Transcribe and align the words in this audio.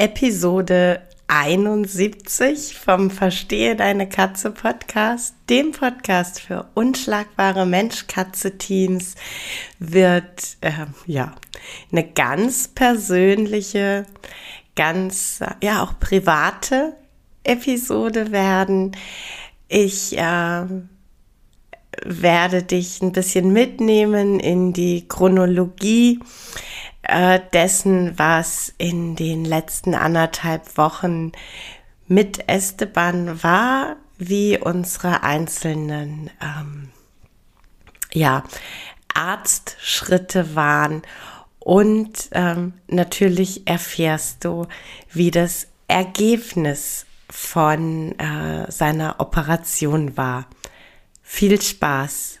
Episode 0.00 1.02
71 1.26 2.78
vom 2.78 3.10
Verstehe 3.10 3.74
deine 3.74 4.08
Katze 4.08 4.52
Podcast, 4.52 5.34
dem 5.50 5.72
Podcast 5.72 6.40
für 6.40 6.68
unschlagbare 6.74 7.66
Mensch-Katze-Teams, 7.66 9.16
wird 9.80 10.56
äh, 10.60 10.86
ja 11.06 11.34
eine 11.90 12.04
ganz 12.04 12.68
persönliche, 12.68 14.06
ganz 14.76 15.40
ja 15.62 15.82
auch 15.82 15.98
private 15.98 16.94
Episode 17.42 18.30
werden. 18.30 18.96
Ich 19.66 20.16
äh, 20.16 20.64
werde 22.04 22.62
dich 22.62 23.02
ein 23.02 23.10
bisschen 23.10 23.52
mitnehmen 23.52 24.38
in 24.38 24.72
die 24.72 25.08
Chronologie 25.08 26.20
äh, 27.08 27.40
dessen, 27.52 28.18
was 28.18 28.72
in 28.78 29.16
den 29.16 29.44
letzten 29.44 29.94
anderthalb 29.94 30.76
Wochen 30.76 31.32
mit 32.06 32.48
Esteban 32.48 33.42
war, 33.42 33.96
wie 34.18 34.58
unsere 34.58 35.22
einzelnen 35.22 36.30
ähm, 36.40 36.90
ja, 38.12 38.44
Arztschritte 39.14 40.54
waren 40.54 41.02
und 41.58 42.30
ähm, 42.32 42.74
natürlich 42.86 43.66
erfährst 43.66 44.44
du, 44.44 44.66
wie 45.12 45.30
das 45.30 45.66
Ergebnis 45.86 47.06
von 47.30 48.18
äh, 48.18 48.70
seiner 48.70 49.16
Operation 49.18 50.16
war. 50.16 50.46
Viel 51.22 51.60
Spaß! 51.60 52.40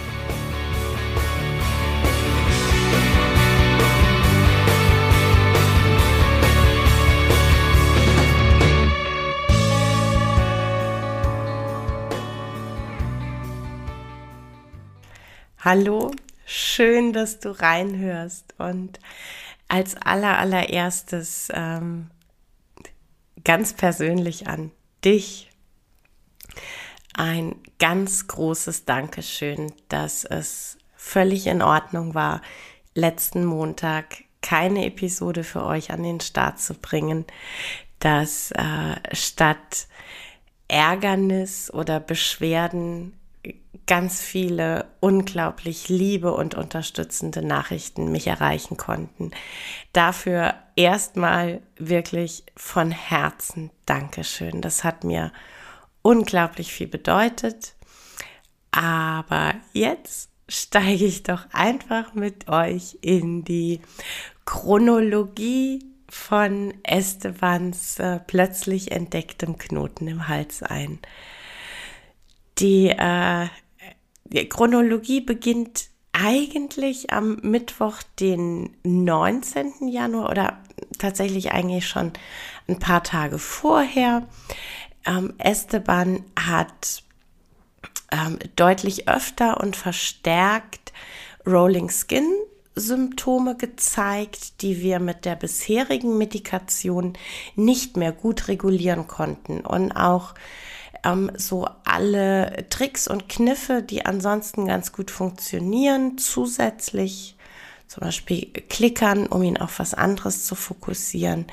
Hallo, 15.63 16.09
schön, 16.43 17.13
dass 17.13 17.39
du 17.39 17.51
reinhörst. 17.51 18.55
Und 18.57 18.99
als 19.67 19.95
aller 19.95 20.39
allererstes 20.39 21.49
ähm, 21.53 22.09
ganz 23.43 23.73
persönlich 23.73 24.47
an 24.47 24.71
dich 25.05 25.51
ein 27.13 27.57
ganz 27.77 28.25
großes 28.25 28.85
Dankeschön, 28.85 29.71
dass 29.87 30.25
es 30.25 30.79
völlig 30.95 31.45
in 31.45 31.61
Ordnung 31.61 32.15
war, 32.15 32.41
letzten 32.95 33.45
Montag 33.45 34.23
keine 34.41 34.87
Episode 34.87 35.43
für 35.43 35.63
euch 35.63 35.91
an 35.91 36.01
den 36.01 36.21
Start 36.21 36.59
zu 36.59 36.73
bringen, 36.73 37.25
dass 37.99 38.49
äh, 38.53 38.95
statt 39.11 39.87
Ärgernis 40.67 41.71
oder 41.71 41.99
Beschwerden 41.99 43.20
ganz 43.91 44.21
viele 44.21 44.85
unglaublich 45.01 45.89
liebe 45.89 46.31
und 46.33 46.55
unterstützende 46.55 47.41
Nachrichten 47.41 48.09
mich 48.09 48.25
erreichen 48.27 48.77
konnten. 48.77 49.31
Dafür 49.91 50.53
erstmal 50.77 51.61
wirklich 51.75 52.45
von 52.55 52.91
Herzen 52.91 53.69
Dankeschön. 53.85 54.61
Das 54.61 54.85
hat 54.85 55.03
mir 55.03 55.33
unglaublich 56.03 56.71
viel 56.71 56.87
bedeutet. 56.87 57.75
Aber 58.71 59.55
jetzt 59.73 60.29
steige 60.47 61.03
ich 61.03 61.23
doch 61.23 61.47
einfach 61.51 62.13
mit 62.13 62.47
euch 62.47 62.97
in 63.01 63.43
die 63.43 63.81
Chronologie 64.45 65.83
von 66.09 66.73
Estebans 66.83 67.99
äh, 67.99 68.21
plötzlich 68.25 68.93
entdecktem 68.93 69.57
Knoten 69.57 70.07
im 70.07 70.29
Hals 70.29 70.63
ein. 70.63 70.99
Die, 72.57 72.87
äh, 72.87 73.47
die 74.31 74.47
Chronologie 74.47 75.21
beginnt 75.21 75.89
eigentlich 76.13 77.11
am 77.11 77.37
Mittwoch, 77.41 78.03
den 78.19 78.75
19. 78.83 79.87
Januar 79.87 80.29
oder 80.29 80.57
tatsächlich 80.97 81.51
eigentlich 81.51 81.87
schon 81.87 82.11
ein 82.67 82.79
paar 82.79 83.03
Tage 83.03 83.39
vorher. 83.39 84.27
Ähm, 85.05 85.33
Esteban 85.37 86.23
hat 86.37 87.03
ähm, 88.11 88.39
deutlich 88.55 89.07
öfter 89.07 89.59
und 89.61 89.75
verstärkt 89.75 90.93
Rolling 91.45 91.89
Skin 91.89 92.27
Symptome 92.75 93.57
gezeigt, 93.57 94.61
die 94.61 94.81
wir 94.81 94.99
mit 94.99 95.25
der 95.25 95.35
bisherigen 95.35 96.17
Medikation 96.17 97.13
nicht 97.55 97.97
mehr 97.97 98.11
gut 98.11 98.47
regulieren 98.47 99.07
konnten 99.07 99.61
und 99.61 99.91
auch 99.91 100.33
ähm, 101.03 101.31
so 101.35 101.67
alle 101.83 102.65
Tricks 102.69 103.07
und 103.07 103.29
Kniffe, 103.29 103.81
die 103.83 104.05
ansonsten 104.05 104.65
ganz 104.65 104.91
gut 104.91 105.11
funktionieren, 105.11 106.17
zusätzlich 106.17 107.35
zum 107.87 108.01
Beispiel 108.01 108.45
klickern, 108.69 109.27
um 109.27 109.43
ihn 109.43 109.57
auf 109.57 109.79
was 109.79 109.93
anderes 109.93 110.45
zu 110.45 110.55
fokussieren, 110.55 111.47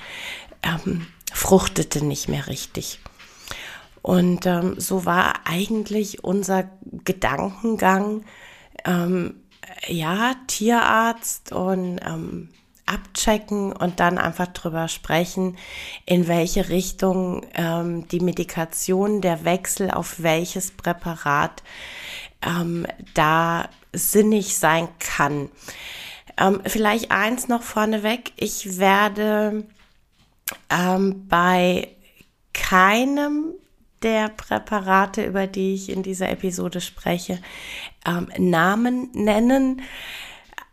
ähm, 0.63 1.07
fruchtete 1.33 2.05
nicht 2.05 2.29
mehr 2.29 2.47
richtig. 2.47 3.01
Und 4.03 4.47
ähm, 4.47 4.79
so 4.79 5.05
war 5.05 5.47
eigentlich 5.47 6.23
unser 6.23 6.71
Gedankengang, 7.05 8.25
ähm, 8.85 9.43
ja, 9.87 10.35
Tierarzt 10.47 11.53
und 11.53 12.01
ähm, 12.05 12.49
abchecken 12.89 13.73
und 13.73 14.01
dann 14.01 14.19
einfach 14.19 14.49
drüber 14.49 14.89
sprechen, 14.89 15.57
in 16.07 16.27
welche 16.27 16.69
Richtung 16.69 17.47
ähm, 17.55 18.09
die 18.09 18.21
Medikation, 18.21 19.21
der 19.21 19.45
Wechsel 19.45 19.91
auf 19.91 20.23
welches 20.23 20.71
Präparat 20.71 21.63
ähm, 22.43 22.87
da 23.15 23.69
sinnig 23.93 24.57
sein 24.57 24.89
kann. 24.99 25.51
Ähm, 26.37 26.61
vielleicht 26.65 27.11
eins 27.11 27.49
noch 27.49 27.63
vorneweg. 27.63 28.33
Ich 28.37 28.79
werde 28.79 29.67
ähm, 30.71 31.27
bei 31.29 31.89
keinem 32.53 33.55
der 34.03 34.29
Präparate, 34.29 35.25
über 35.25 35.47
die 35.47 35.75
ich 35.75 35.91
in 35.91 36.03
dieser 36.03 36.31
Episode 36.31 36.81
spreche, 36.81 37.41
ähm, 38.07 38.29
Namen 38.39 39.11
nennen. 39.13 39.83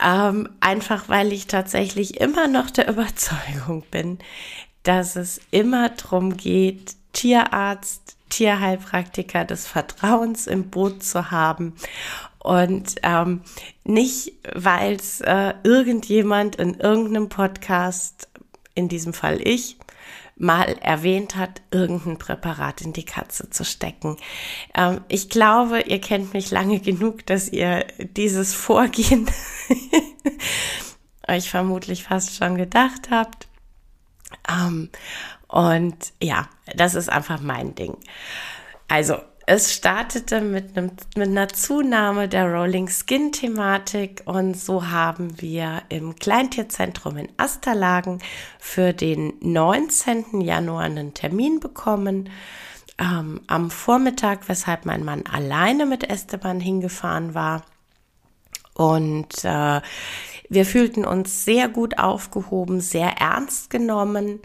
Ähm, 0.03 0.49
einfach 0.59 1.07
weil 1.07 1.31
ich 1.31 1.47
tatsächlich 1.47 2.19
immer 2.19 2.47
noch 2.47 2.69
der 2.69 2.87
Überzeugung 2.89 3.83
bin, 3.91 4.19
dass 4.83 5.15
es 5.15 5.39
immer 5.51 5.89
darum 5.89 6.37
geht, 6.37 6.95
Tierarzt, 7.13 8.17
Tierheilpraktiker 8.29 9.45
des 9.45 9.67
Vertrauens 9.67 10.47
im 10.47 10.69
Boot 10.69 11.03
zu 11.03 11.31
haben. 11.31 11.75
Und 12.39 12.95
ähm, 13.01 13.41
nicht, 13.83 14.33
weil 14.53 14.95
es 14.95 15.21
äh, 15.21 15.53
irgendjemand 15.63 16.57
in 16.57 16.75
irgendeinem 16.75 17.29
Podcast, 17.29 18.27
in 18.75 18.89
diesem 18.89 19.13
Fall 19.13 19.39
ich, 19.41 19.77
mal 20.35 20.77
erwähnt 20.81 21.35
hat, 21.35 21.61
irgendein 21.71 22.17
Präparat 22.17 22.81
in 22.81 22.93
die 22.93 23.05
Katze 23.05 23.49
zu 23.49 23.63
stecken. 23.63 24.17
Ähm, 24.73 25.01
ich 25.07 25.29
glaube, 25.29 25.81
ihr 25.81 26.01
kennt 26.01 26.33
mich 26.33 26.51
lange 26.51 26.79
genug, 26.79 27.25
dass 27.25 27.49
ihr 27.49 27.85
dieses 27.99 28.53
Vorgehen 28.53 29.29
euch 31.27 31.49
vermutlich 31.49 32.03
fast 32.03 32.35
schon 32.35 32.57
gedacht 32.57 33.09
habt. 33.09 33.47
Ähm, 34.49 34.89
und 35.47 35.95
ja, 36.21 36.49
das 36.75 36.95
ist 36.95 37.09
einfach 37.09 37.39
mein 37.39 37.75
Ding. 37.75 37.95
Also, 38.87 39.17
es 39.47 39.73
startete 39.73 40.41
mit, 40.41 40.75
einem, 40.75 40.91
mit 41.15 41.27
einer 41.27 41.47
Zunahme 41.49 42.27
der 42.27 42.51
Rolling 42.51 42.89
Skin 42.89 43.31
Thematik 43.31 44.23
und 44.25 44.57
so 44.57 44.87
haben 44.87 45.39
wir 45.39 45.83
im 45.89 46.15
Kleintierzentrum 46.15 47.17
in 47.17 47.29
Asterlagen 47.37 48.19
für 48.59 48.93
den 48.93 49.33
19. 49.41 50.41
Januar 50.41 50.83
einen 50.83 51.13
Termin 51.13 51.59
bekommen 51.59 52.29
ähm, 52.97 53.41
am 53.45 53.69
Vormittag, 53.69 54.49
weshalb 54.49 54.85
mein 54.85 55.03
Mann 55.03 55.23
alleine 55.27 55.85
mit 55.85 56.09
Esteban 56.09 56.59
hingefahren 56.59 57.35
war. 57.35 57.63
Und 58.73 59.45
äh, 59.45 59.81
wir 60.49 60.65
fühlten 60.65 61.05
uns 61.05 61.45
sehr 61.45 61.69
gut 61.69 61.99
aufgehoben, 61.99 62.81
sehr 62.81 63.17
ernst 63.19 63.69
genommen 63.69 64.39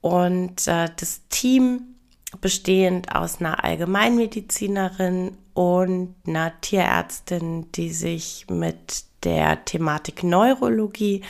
und 0.00 0.66
äh, 0.66 0.88
das 0.96 1.28
Team 1.28 1.93
bestehend 2.40 3.14
aus 3.14 3.40
einer 3.40 3.64
Allgemeinmedizinerin 3.64 5.36
und 5.54 6.14
einer 6.26 6.60
Tierärztin, 6.60 7.70
die 7.72 7.90
sich 7.90 8.46
mit 8.50 9.04
der 9.22 9.64
Thematik 9.64 10.22
Neurologie 10.22 11.22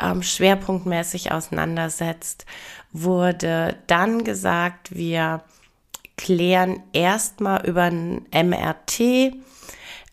ähm, 0.00 0.22
schwerpunktmäßig 0.22 1.32
auseinandersetzt, 1.32 2.46
wurde 2.92 3.76
dann 3.86 4.24
gesagt, 4.24 4.94
wir 4.94 5.42
klären 6.16 6.82
erstmal 6.92 7.66
über 7.66 7.82
ein 7.82 8.26
MRT 8.32 9.34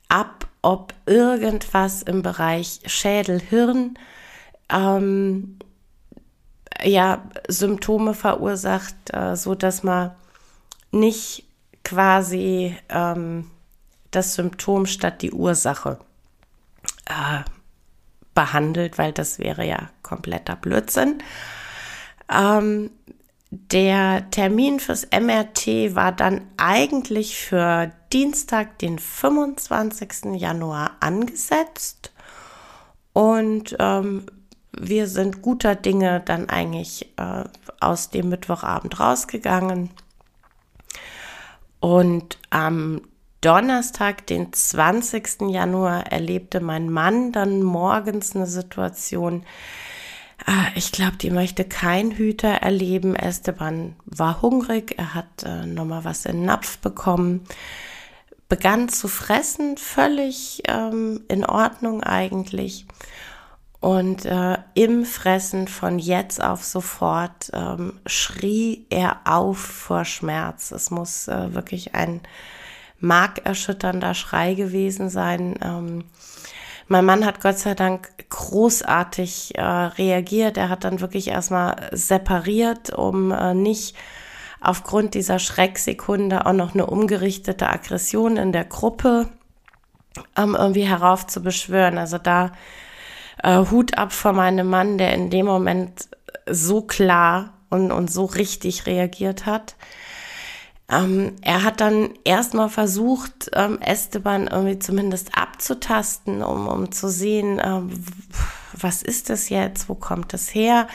ab, 0.07 0.48
ob 0.62 0.94
irgendwas 1.06 2.04
im 2.04 2.21
Bereich 2.21 2.81
Schädel-Hirn 2.86 3.98
ähm, 4.71 5.60
ja, 6.83 7.23
Symptome 7.47 8.13
verursacht, 8.13 8.95
äh, 9.13 9.35
so 9.35 9.55
dass 9.55 9.83
man 9.83 10.11
nicht 10.91 11.45
quasi 11.83 12.75
ähm, 12.89 13.49
das 14.11 14.35
Symptom 14.35 14.85
statt 14.85 15.21
die 15.21 15.31
Ursache 15.31 15.99
äh, 17.05 17.43
behandelt, 18.33 18.97
weil 18.97 19.11
das 19.11 19.39
wäre 19.39 19.65
ja 19.65 19.89
kompletter 20.01 20.55
Blödsinn. 20.55 21.21
Ähm, 22.31 22.91
der 23.51 24.29
Termin 24.29 24.79
fürs 24.79 25.07
MRT 25.11 25.95
war 25.95 26.11
dann 26.11 26.41
eigentlich 26.57 27.37
für 27.39 27.91
Dienstag, 28.13 28.77
den 28.77 28.99
25. 28.99 30.35
Januar 30.35 30.97
angesetzt. 30.99 32.11
Und 33.13 33.75
ähm, 33.79 34.27
wir 34.79 35.07
sind 35.07 35.41
guter 35.41 35.75
Dinge 35.75 36.21
dann 36.25 36.49
eigentlich 36.49 37.11
äh, 37.17 37.43
aus 37.79 38.09
dem 38.09 38.29
Mittwochabend 38.29 38.99
rausgegangen. 38.99 39.89
Und 41.79 42.37
am 42.49 43.01
Donnerstag, 43.41 44.27
den 44.27 44.51
20. 44.51 45.49
Januar, 45.49 46.11
erlebte 46.11 46.59
mein 46.59 46.89
Mann 46.89 47.31
dann 47.31 47.63
morgens 47.63 48.35
eine 48.35 48.47
Situation. 48.47 49.43
Äh, 50.45 50.77
ich 50.77 50.91
glaube, 50.91 51.17
die 51.17 51.29
möchte 51.29 51.63
kein 51.63 52.11
Hüter 52.11 52.49
erleben. 52.49 53.15
Esteban 53.15 53.95
war 54.05 54.41
hungrig, 54.41 54.95
er 54.97 55.13
hat 55.13 55.43
äh, 55.43 55.65
nochmal 55.65 56.03
was 56.03 56.25
in 56.25 56.37
den 56.37 56.45
Napf 56.45 56.79
bekommen, 56.79 57.45
begann 58.49 58.89
zu 58.89 59.07
fressen, 59.07 59.77
völlig 59.77 60.63
ähm, 60.67 61.23
in 61.27 61.45
Ordnung 61.45 62.03
eigentlich. 62.03 62.85
Und 63.81 64.25
äh, 64.25 64.57
im 64.73 65.05
Fressen 65.05 65.69
von 65.69 65.99
jetzt 65.99 66.43
auf 66.43 66.63
sofort 66.65 67.49
ähm, 67.53 67.99
schrie 68.05 68.85
er 68.89 69.21
auf 69.23 69.57
vor 69.57 70.03
Schmerz. 70.03 70.71
Es 70.71 70.91
muss 70.91 71.29
äh, 71.29 71.53
wirklich 71.53 71.95
ein 71.95 72.21
markerschütternder 72.99 74.13
Schrei 74.13 74.53
gewesen 74.53 75.09
sein. 75.09 75.57
Ähm, 75.63 76.03
mein 76.89 77.05
Mann 77.05 77.25
hat 77.25 77.39
Gott 77.39 77.57
sei 77.57 77.73
Dank 77.73 78.09
großartig 78.29 79.57
äh, 79.57 79.61
reagiert. 79.61 80.57
Er 80.57 80.67
hat 80.67 80.83
dann 80.83 80.99
wirklich 80.99 81.29
erstmal 81.29 81.89
separiert, 81.93 82.91
um 82.91 83.31
äh, 83.31 83.53
nicht 83.53 83.95
aufgrund 84.59 85.13
dieser 85.13 85.39
Schrecksekunde 85.39 86.45
auch 86.45 86.53
noch 86.53 86.73
eine 86.73 86.85
umgerichtete 86.85 87.69
Aggression 87.69 88.35
in 88.35 88.51
der 88.51 88.65
Gruppe 88.65 89.29
ähm, 90.35 90.55
irgendwie 90.59 90.85
heraufzubeschwören. 90.85 91.97
Also 91.97 92.17
da 92.17 92.51
äh, 93.44 93.65
Hut 93.69 93.97
ab 93.97 94.12
vor 94.12 94.33
meinem 94.33 94.69
Mann, 94.69 94.97
der 94.97 95.13
in 95.13 95.30
dem 95.30 95.45
Moment 95.45 96.09
so 96.50 96.81
klar 96.81 97.53
und, 97.69 97.91
und 97.91 98.12
so 98.12 98.25
richtig 98.25 98.86
reagiert 98.86 99.45
hat. 99.45 99.75
Ähm, 100.91 101.36
er 101.41 101.63
hat 101.63 101.81
dann 101.81 102.09
erstmal 102.24 102.69
versucht, 102.69 103.51
ähm, 103.53 103.80
Esteban 103.80 104.47
irgendwie 104.47 104.80
zumindest 104.80 105.38
abzutasten, 105.38 106.41
um, 106.41 106.68
um 106.68 106.91
zu 106.91 107.09
sehen, 107.09 107.62
ähm, 107.63 107.91
was 108.74 109.03
ist 109.03 109.30
das 109.30 109.50
jetzt, 109.50 109.88
wo 109.88 109.95
kommt 109.95 110.33
das 110.33 110.53
her? 110.53 110.88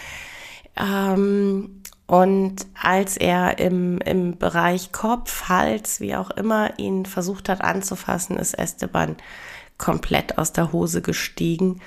Ähm, 0.76 1.82
und 2.06 2.66
als 2.80 3.16
er 3.16 3.58
im, 3.60 3.98
im 3.98 4.36
Bereich 4.36 4.90
Kopf, 4.90 5.48
Hals, 5.48 6.00
wie 6.00 6.16
auch 6.16 6.30
immer, 6.30 6.78
ihn 6.78 7.06
versucht 7.06 7.48
hat 7.48 7.62
anzufassen, 7.62 8.36
ist 8.36 8.58
Esteban 8.58 9.16
komplett 9.78 10.38
aus 10.38 10.52
der 10.52 10.72
Hose 10.72 11.02
gestiegen 11.02 11.80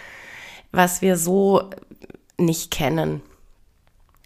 was 0.77 1.01
wir 1.01 1.17
so 1.17 1.69
nicht 2.37 2.71
kennen. 2.71 3.21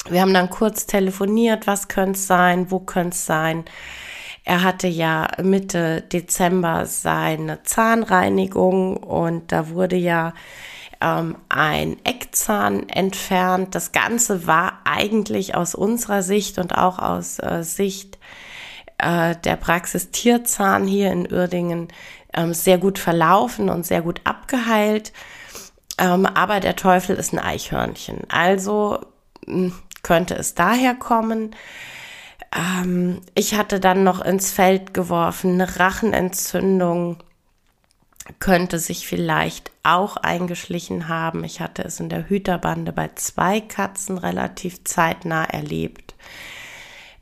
Wir 0.10 0.22
haben 0.22 0.34
dann 0.34 0.50
kurz 0.50 0.86
telefoniert, 0.86 1.66
was 1.66 1.88
könnte 1.88 2.20
es 2.20 2.28
sein, 2.28 2.70
wo 2.70 2.80
könnte 2.80 3.16
es 3.16 3.26
sein. 3.26 3.66
Er 4.44 4.64
hatte 4.64 4.88
ja 4.88 5.28
Mitte 5.42 6.02
Dezember 6.02 6.86
seine 6.86 7.64
Zahnreinigung 7.64 8.98
und 8.98 9.52
da 9.52 9.70
wurde 9.70 9.96
ja 9.96 10.34
ähm, 11.00 11.38
ein 11.50 11.98
Eckzahn 12.04 12.90
entfernt. 12.90 13.76
Das 13.76 13.92
Ganze 13.92 14.48
war 14.48 14.80
eigentlich 14.84 15.56
aus 15.56 15.76
unserer 15.76 16.24
Sicht 16.24 16.58
und 16.58 16.76
auch 16.76 16.98
aus 17.00 17.38
äh, 17.40 17.64
Sicht 17.64 18.18
äh, 18.98 19.36
der 19.36 19.56
Praxis 19.56 20.10
Tierzahn 20.12 20.88
hier 20.88 21.12
in 21.12 21.32
Uerdingen 21.32 21.90
äh, 22.34 22.52
sehr 22.54 22.80
gut 22.80 22.98
verlaufen 22.98 23.70
und 23.70 23.86
sehr 23.86 24.02
gut 24.02 24.22
abgeheilt. 24.24 25.14
Ähm, 26.02 26.26
aber 26.26 26.60
der 26.60 26.76
Teufel 26.76 27.16
ist 27.16 27.32
ein 27.32 27.40
Eichhörnchen. 27.40 28.22
Also 28.28 29.00
hm, 29.46 29.74
könnte 30.02 30.34
es 30.34 30.56
daher 30.56 30.96
kommen. 30.96 31.56
Ähm, 32.54 33.22
ich 33.36 33.54
hatte 33.54 33.80
dann 33.80 34.04
noch 34.04 34.20
ins 34.20 34.52
Feld 34.52 34.96
geworfen, 34.96 35.54
eine 35.54 35.80
Rachenentzündung 35.80 37.18
könnte 38.40 38.80
sich 38.80 39.08
vielleicht 39.08 39.72
auch 39.84 40.16
eingeschlichen 40.18 41.08
haben. 41.08 41.44
Ich 41.44 41.60
hatte 41.60 41.84
es 41.84 42.00
in 42.00 42.10
der 42.10 42.30
Hüterbande 42.30 42.94
bei 42.94 43.10
zwei 43.16 43.62
Katzen 43.62 44.18
relativ 44.18 44.84
zeitnah 44.84 45.44
erlebt. 45.44 46.16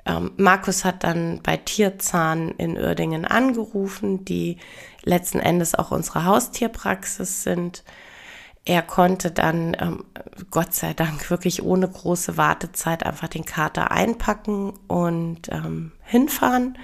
Ähm, 0.06 0.32
Markus 0.38 0.86
hat 0.86 1.04
dann 1.04 1.42
bei 1.42 1.58
Tierzahn 1.58 2.52
in 2.58 2.78
Uerdingen 2.78 3.26
angerufen, 3.26 4.24
die 4.24 4.58
letzten 5.04 5.40
Endes 5.40 5.74
auch 5.76 5.92
unsere 5.92 6.26
Haustierpraxis 6.26 7.44
sind. 7.44 7.84
Er 8.70 8.84
konnte 8.84 9.32
dann, 9.32 9.76
ähm, 9.80 10.04
Gott 10.52 10.76
sei 10.76 10.94
Dank, 10.94 11.32
wirklich 11.32 11.64
ohne 11.64 11.88
große 11.88 12.38
Wartezeit 12.38 13.04
einfach 13.04 13.28
den 13.28 13.44
Kater 13.44 13.90
einpacken 13.90 14.74
und 14.88 15.50
ähm, 15.50 15.92
hinfahren. 16.04 16.78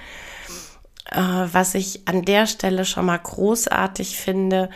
Äh, 1.12 1.22
was 1.22 1.76
ich 1.76 2.08
an 2.08 2.24
der 2.24 2.48
Stelle 2.48 2.86
schon 2.86 3.06
mal 3.06 3.20
großartig 3.20 4.18
finde, 4.18 4.72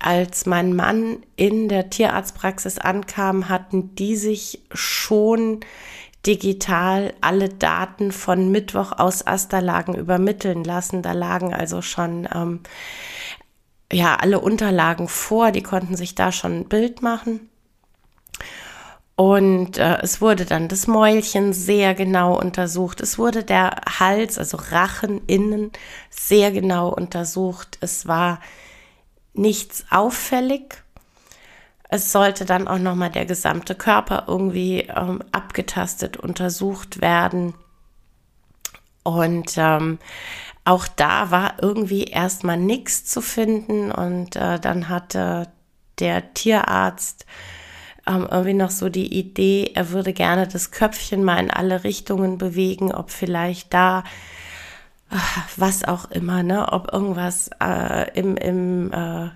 als 0.00 0.44
mein 0.44 0.74
Mann 0.74 1.18
in 1.36 1.68
der 1.68 1.90
Tierarztpraxis 1.90 2.78
ankam, 2.78 3.48
hatten 3.48 3.94
die 3.94 4.16
sich 4.16 4.64
schon 4.72 5.60
digital 6.26 7.14
alle 7.20 7.50
Daten 7.50 8.10
von 8.10 8.50
Mittwoch 8.50 8.90
aus 8.90 9.24
Asterlagen 9.24 9.94
übermitteln 9.94 10.64
lassen. 10.64 11.02
Da 11.02 11.12
lagen 11.12 11.54
also 11.54 11.82
schon 11.82 12.28
ähm, 12.34 12.62
ja 13.92 14.16
alle 14.16 14.40
Unterlagen 14.40 15.08
vor, 15.08 15.52
die 15.52 15.62
konnten 15.62 15.96
sich 15.96 16.14
da 16.14 16.32
schon 16.32 16.60
ein 16.60 16.68
Bild 16.68 17.02
machen. 17.02 17.48
Und 19.14 19.78
äh, 19.78 19.98
es 20.00 20.20
wurde 20.20 20.46
dann 20.46 20.68
das 20.68 20.86
Mäulchen 20.86 21.52
sehr 21.52 21.94
genau 21.94 22.36
untersucht. 22.38 23.00
Es 23.00 23.18
wurde 23.18 23.44
der 23.44 23.76
Hals, 24.00 24.38
also 24.38 24.56
Rachen 24.56 25.20
innen, 25.26 25.70
sehr 26.10 26.50
genau 26.50 26.88
untersucht. 26.88 27.78
Es 27.80 28.06
war 28.06 28.40
nichts 29.34 29.84
auffällig. 29.90 30.82
Es 31.88 32.10
sollte 32.10 32.46
dann 32.46 32.66
auch 32.66 32.78
nochmal 32.78 33.10
der 33.10 33.26
gesamte 33.26 33.74
Körper 33.74 34.24
irgendwie 34.26 34.88
ähm, 34.94 35.22
abgetastet, 35.30 36.16
untersucht 36.16 37.02
werden. 37.02 37.52
Und 39.02 39.54
ähm, 39.58 39.98
auch 40.64 40.86
da 40.86 41.30
war 41.30 41.54
irgendwie 41.60 42.04
erstmal 42.04 42.56
nichts 42.56 43.04
zu 43.04 43.20
finden 43.20 43.90
und 43.90 44.36
äh, 44.36 44.60
dann 44.60 44.88
hatte 44.88 45.48
der 45.98 46.34
Tierarzt 46.34 47.26
ähm, 48.06 48.26
irgendwie 48.30 48.54
noch 48.54 48.70
so 48.70 48.88
die 48.88 49.18
Idee, 49.18 49.72
er 49.74 49.90
würde 49.90 50.12
gerne 50.12 50.46
das 50.46 50.70
Köpfchen 50.70 51.24
mal 51.24 51.38
in 51.38 51.50
alle 51.50 51.84
Richtungen 51.84 52.38
bewegen, 52.38 52.92
ob 52.92 53.10
vielleicht 53.10 53.72
da 53.74 54.04
was 55.56 55.84
auch 55.84 56.10
immer, 56.10 56.42
ne, 56.42 56.72
ob 56.72 56.92
irgendwas 56.92 57.50
äh, 57.62 58.10
im, 58.18 58.36
im 58.36 58.92
äh, 58.92 59.30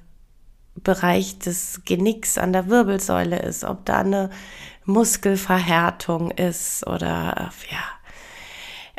Bereich 0.76 1.38
des 1.38 1.82
Genicks 1.84 2.38
an 2.38 2.52
der 2.52 2.68
Wirbelsäule 2.68 3.38
ist, 3.38 3.64
ob 3.64 3.84
da 3.84 4.00
eine 4.00 4.30
Muskelverhärtung 4.84 6.30
ist 6.30 6.86
oder 6.86 7.50
ja. 7.70 7.95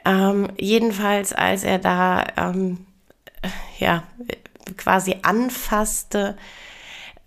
Ähm, 0.07 0.47
jedenfalls, 0.57 1.33
als 1.33 1.65
er 1.65 1.79
da 1.79 2.25
ähm, 2.37 2.85
ja 3.77 4.03
quasi 4.77 5.17
anfasste, 5.21 6.37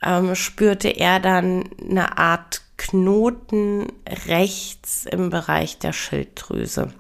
ähm, 0.03 0.35
spürte 0.35 0.89
er 0.89 1.21
dann 1.21 1.69
eine 1.79 2.17
Art 2.17 2.63
Knoten 2.79 3.93
rechts 4.27 5.05
im 5.05 5.29
Bereich 5.29 5.79
der 5.79 5.93
Schilddrüse. 5.93 6.95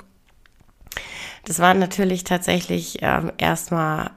Das 1.46 1.60
war 1.60 1.72
natürlich 1.72 2.24
tatsächlich 2.24 2.98
ähm, 3.00 3.32
erstmal. 3.38 4.10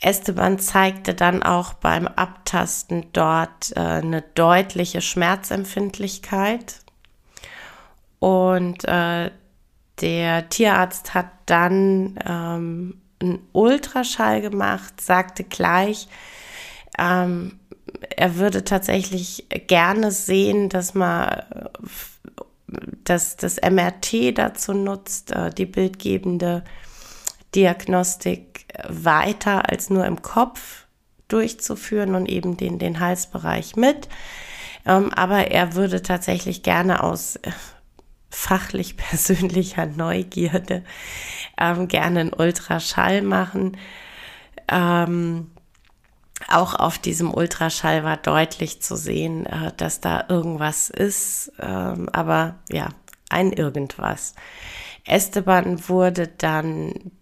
Esteban 0.00 0.58
zeigte 0.58 1.14
dann 1.14 1.42
auch 1.42 1.74
beim 1.74 2.08
Abtasten 2.08 3.06
dort 3.12 3.76
äh, 3.76 3.80
eine 3.80 4.22
deutliche 4.22 5.02
Schmerzempfindlichkeit. 5.02 6.80
Und 8.18 8.84
äh, 8.84 9.30
der 10.02 10.48
Tierarzt 10.48 11.14
hat 11.14 11.30
dann 11.46 12.18
ähm, 12.26 13.00
einen 13.20 13.38
Ultraschall 13.52 14.40
gemacht, 14.42 15.00
sagte 15.00 15.44
gleich, 15.44 16.08
ähm, 16.98 17.58
er 18.16 18.36
würde 18.36 18.64
tatsächlich 18.64 19.46
gerne 19.66 20.10
sehen, 20.10 20.68
dass 20.68 20.94
man 20.94 21.42
dass 23.04 23.36
das 23.36 23.56
MRT 23.60 24.38
dazu 24.38 24.72
nutzt, 24.72 25.32
äh, 25.32 25.50
die 25.50 25.66
bildgebende 25.66 26.64
Diagnostik 27.54 28.66
weiter 28.88 29.68
als 29.68 29.90
nur 29.90 30.06
im 30.06 30.22
Kopf 30.22 30.86
durchzuführen 31.28 32.14
und 32.14 32.26
eben 32.26 32.56
den, 32.56 32.78
den 32.78 33.00
Halsbereich 33.00 33.76
mit. 33.76 34.08
Ähm, 34.86 35.12
aber 35.12 35.50
er 35.50 35.74
würde 35.74 36.02
tatsächlich 36.02 36.62
gerne 36.62 37.02
aus 37.02 37.36
äh, 37.36 37.50
fachlich 38.32 38.96
persönlicher 38.96 39.86
Neugierde 39.86 40.82
ähm, 41.58 41.88
gerne 41.88 42.20
einen 42.20 42.32
Ultraschall 42.32 43.22
machen. 43.22 43.76
Ähm, 44.68 45.50
auch 46.48 46.74
auf 46.74 46.98
diesem 46.98 47.32
Ultraschall 47.32 48.04
war 48.04 48.16
deutlich 48.16 48.82
zu 48.82 48.96
sehen, 48.96 49.46
äh, 49.46 49.72
dass 49.76 50.00
da 50.00 50.24
irgendwas 50.28 50.90
ist, 50.90 51.52
ähm, 51.60 52.08
aber 52.12 52.56
ja, 52.70 52.88
ein 53.28 53.52
irgendwas. 53.52 54.34
Esteban 55.04 55.88
wurde 55.88 56.28
dann 56.28 57.12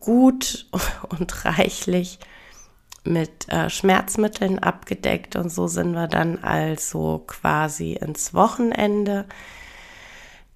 gut 0.00 0.66
und 1.08 1.44
reichlich 1.44 2.18
mit 3.04 3.48
äh, 3.48 3.70
Schmerzmitteln 3.70 4.58
abgedeckt 4.58 5.36
und 5.36 5.50
so 5.50 5.66
sind 5.66 5.92
wir 5.92 6.08
dann 6.08 6.42
also 6.42 7.24
quasi 7.26 7.92
ins 7.94 8.34
Wochenende 8.34 9.26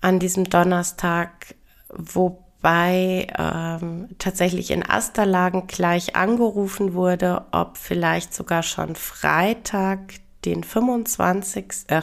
an 0.02 0.18
diesem 0.18 0.44
Donnerstag, 0.44 1.54
wo 1.88 2.44
bei 2.60 3.26
ähm, 3.36 4.08
tatsächlich 4.18 4.70
in 4.70 4.88
Asterlagen 4.88 5.66
gleich 5.66 6.14
angerufen 6.14 6.94
wurde, 6.94 7.44
ob 7.50 7.76
vielleicht 7.76 8.32
sogar 8.32 8.62
schon 8.62 8.94
Freitag, 8.94 10.14
den 10.44 10.62
25., 10.62 11.64
äh, 11.88 12.02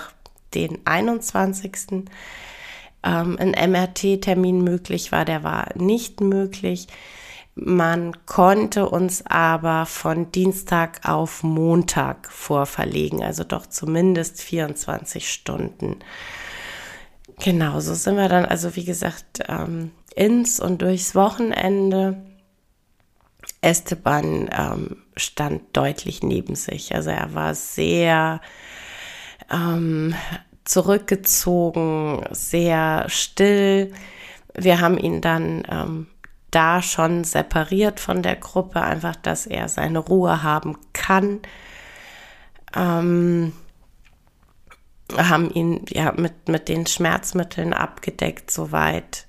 den 0.53 0.79
21. 0.85 2.09
Ähm, 3.03 3.37
ein 3.39 3.71
MRT-Termin 3.71 4.61
möglich 4.63 5.11
war. 5.13 5.23
Der 5.23 5.43
war 5.43 5.67
nicht 5.75 6.19
möglich. 6.19 6.87
Man 7.55 8.25
konnte 8.25 8.89
uns 8.89 9.25
aber 9.25 9.85
von 9.85 10.31
Dienstag 10.31 11.01
auf 11.07 11.43
Montag 11.43 12.31
vorverlegen, 12.31 13.23
also 13.23 13.43
doch 13.43 13.65
zumindest 13.65 14.41
24 14.41 15.29
Stunden. 15.29 15.99
Genau, 17.41 17.79
so 17.79 17.93
sind 17.93 18.17
wir 18.17 18.27
dann, 18.27 18.45
also 18.45 18.75
wie 18.75 18.83
gesagt, 18.83 19.43
ähm, 19.47 19.91
ins 20.15 20.59
und 20.59 20.81
durchs 20.81 21.15
Wochenende. 21.15 22.17
Esteban 23.61 24.49
ähm, 24.51 24.97
stand 25.15 25.61
deutlich 25.73 26.23
neben 26.23 26.55
sich. 26.55 26.95
Also 26.95 27.09
er 27.09 27.33
war 27.33 27.55
sehr 27.55 28.41
ähm, 29.51 30.13
zurückgezogen, 30.65 32.23
sehr 32.31 33.05
still. 33.07 33.93
Wir 34.53 34.81
haben 34.81 34.97
ihn 34.97 35.21
dann 35.21 35.63
ähm, 35.69 36.07
da 36.51 36.81
schon 36.81 37.23
separiert 37.23 37.99
von 37.99 38.21
der 38.21 38.35
Gruppe, 38.35 38.81
einfach, 38.81 39.15
dass 39.15 39.45
er 39.45 39.69
seine 39.69 39.99
Ruhe 39.99 40.43
haben 40.43 40.77
kann. 40.93 41.39
Ähm, 42.75 43.53
haben 45.17 45.49
ihn 45.51 45.85
ja 45.89 46.11
mit, 46.11 46.47
mit 46.47 46.67
den 46.67 46.85
Schmerzmitteln 46.85 47.73
abgedeckt 47.73 48.51
soweit 48.51 49.27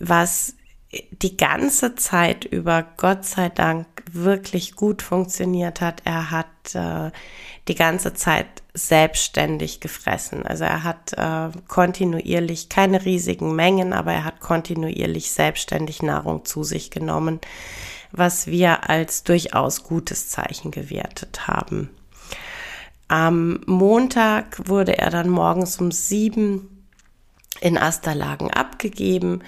was 0.00 0.54
die 1.12 1.36
ganze 1.36 1.94
Zeit 1.94 2.44
über, 2.44 2.84
Gott 2.96 3.24
sei 3.24 3.48
Dank, 3.48 3.86
wirklich 4.10 4.74
gut 4.74 5.02
funktioniert 5.02 5.80
hat. 5.80 6.02
Er 6.04 6.32
hat 6.32 6.74
äh, 6.74 7.12
die 7.68 7.76
ganze 7.76 8.12
Zeit 8.14 8.46
selbstständig 8.74 9.78
gefressen. 9.78 10.44
Also 10.44 10.64
er 10.64 10.82
hat 10.82 11.12
äh, 11.12 11.56
kontinuierlich, 11.68 12.68
keine 12.68 13.04
riesigen 13.04 13.54
Mengen, 13.54 13.92
aber 13.92 14.12
er 14.12 14.24
hat 14.24 14.40
kontinuierlich 14.40 15.30
selbstständig 15.30 16.02
Nahrung 16.02 16.44
zu 16.44 16.64
sich 16.64 16.90
genommen, 16.90 17.40
was 18.10 18.48
wir 18.48 18.90
als 18.90 19.22
durchaus 19.22 19.84
gutes 19.84 20.28
Zeichen 20.28 20.72
gewertet 20.72 21.46
haben. 21.46 21.90
Am 23.10 23.58
Montag 23.66 24.68
wurde 24.68 24.96
er 24.98 25.10
dann 25.10 25.28
morgens 25.28 25.78
um 25.78 25.90
sieben 25.90 26.86
in 27.60 27.76
Asterlagen 27.76 28.52
abgegeben 28.52 29.42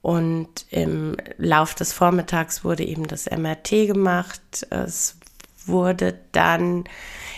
und 0.00 0.64
im 0.70 1.18
Lauf 1.36 1.74
des 1.74 1.92
Vormittags 1.92 2.64
wurde 2.64 2.84
eben 2.84 3.06
das 3.06 3.30
MRT 3.30 3.86
gemacht. 3.86 4.66
Es 4.70 5.18
wurde 5.66 6.18
dann, 6.32 6.84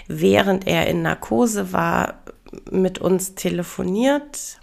während 0.07 0.65
er 0.69 0.87
in 0.87 1.03
Narkose 1.03 1.73
war, 1.73 2.23
mit 2.71 3.00
uns 3.00 3.35
telefoniert, 3.35 4.61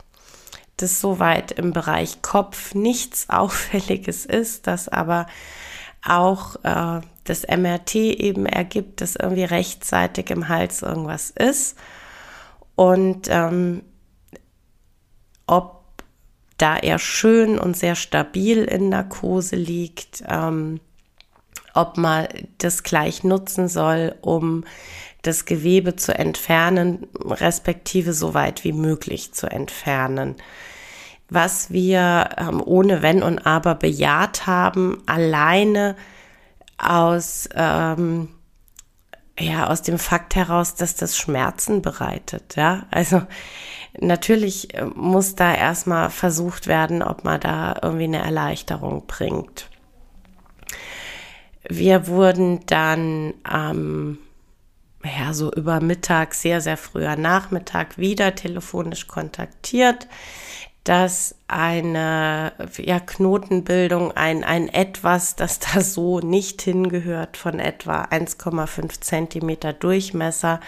dass 0.78 1.02
soweit 1.02 1.52
im 1.52 1.74
Bereich 1.74 2.22
Kopf 2.22 2.74
nichts 2.74 3.25
Auffälliges 3.30 4.25
ist, 4.25 4.66
dass 4.66 4.88
aber 4.88 5.28
auch 6.06 6.56
äh, 6.64 7.02
das 7.25 7.46
MRT 7.46 7.96
eben 7.96 8.46
ergibt, 8.46 9.01
dass 9.01 9.15
irgendwie 9.15 9.44
rechtzeitig 9.44 10.29
im 10.29 10.48
Hals 10.48 10.82
irgendwas 10.82 11.32
ist. 11.32 11.77
Und 12.75 13.27
ähm, 13.29 13.84
ob 15.48 15.84
da 16.58 16.77
er 16.77 17.00
schön 17.00 17.60
und 17.60 17.75
sehr 17.75 17.96
stabil 17.96 18.63
in 18.63 18.89
Narkose 18.89 19.55
liegt, 19.55 20.24
ähm, 20.27 20.79
ob 21.74 21.98
man 21.98 22.27
das 22.60 22.84
gleich 22.84 23.24
nutzen 23.24 23.67
soll, 23.67 24.15
um 24.22 24.63
das 25.24 25.46
Gewebe 25.46 25.96
zu 25.96 26.17
entfernen, 26.17 27.08
respektive 27.20 28.13
so 28.13 28.34
weit 28.34 28.63
wie 28.63 28.72
möglich 28.72 29.34
zu 29.34 29.48
entfernen. 29.48 30.36
Was 31.27 31.72
wir 31.72 32.29
ähm, 32.38 32.62
ohne 32.63 33.01
Wenn 33.01 33.24
und 33.24 33.39
Aber 33.39 33.75
bejaht 33.75 34.46
haben, 34.46 35.01
alleine 35.08 35.96
aus, 36.77 37.50
ähm, 37.55 38.29
ja, 39.39 39.67
aus 39.67 39.82
dem 39.82 40.00
Fakt 40.00 40.36
heraus, 40.36 40.75
dass 40.75 40.96
das 40.96 41.17
Schmerzen 41.17 41.82
bereitet. 41.82 42.55
Ja, 42.55 42.86
also 42.91 43.22
Natürlich 44.00 44.74
äh, 44.74 44.86
muss 44.86 45.36
da 45.36 45.53
erstmal 45.53 46.10
versucht 46.10 46.67
werden, 46.67 47.01
ob 47.01 47.24
man 47.24 47.39
da 47.39 47.75
irgendwie 47.82 48.05
eine 48.05 48.20
Erleichterung 48.20 49.05
bringt. 49.08 49.70
Wir 51.67 52.08
wurden 52.08 52.65
dann 52.67 53.34
ähm, 53.51 54.20
ja, 55.03 55.34
so 55.34 55.51
über 55.51 55.82
Mittag, 55.82 56.34
sehr, 56.34 56.62
sehr 56.62 56.77
früher 56.77 57.15
Nachmittag 57.15 57.98
wieder 57.98 58.36
telefonisch 58.36 59.08
kontaktiert, 59.08 60.08
dass 60.86 61.36
eine 61.48 62.54
ja, 62.77 63.00
Knotenbildung, 63.00 64.13
ein, 64.13 64.44
ein 64.46 64.70
etwas, 64.70 65.36
das 65.36 65.60
da 65.60 65.82
so 65.82 66.20
nicht 66.20 66.62
hingehört, 66.62 67.36
von 67.36 67.60
etwa 67.60 68.04
1,5 68.04 69.01
Zentimeter 69.01 69.74
Durchmesser, 69.74 70.62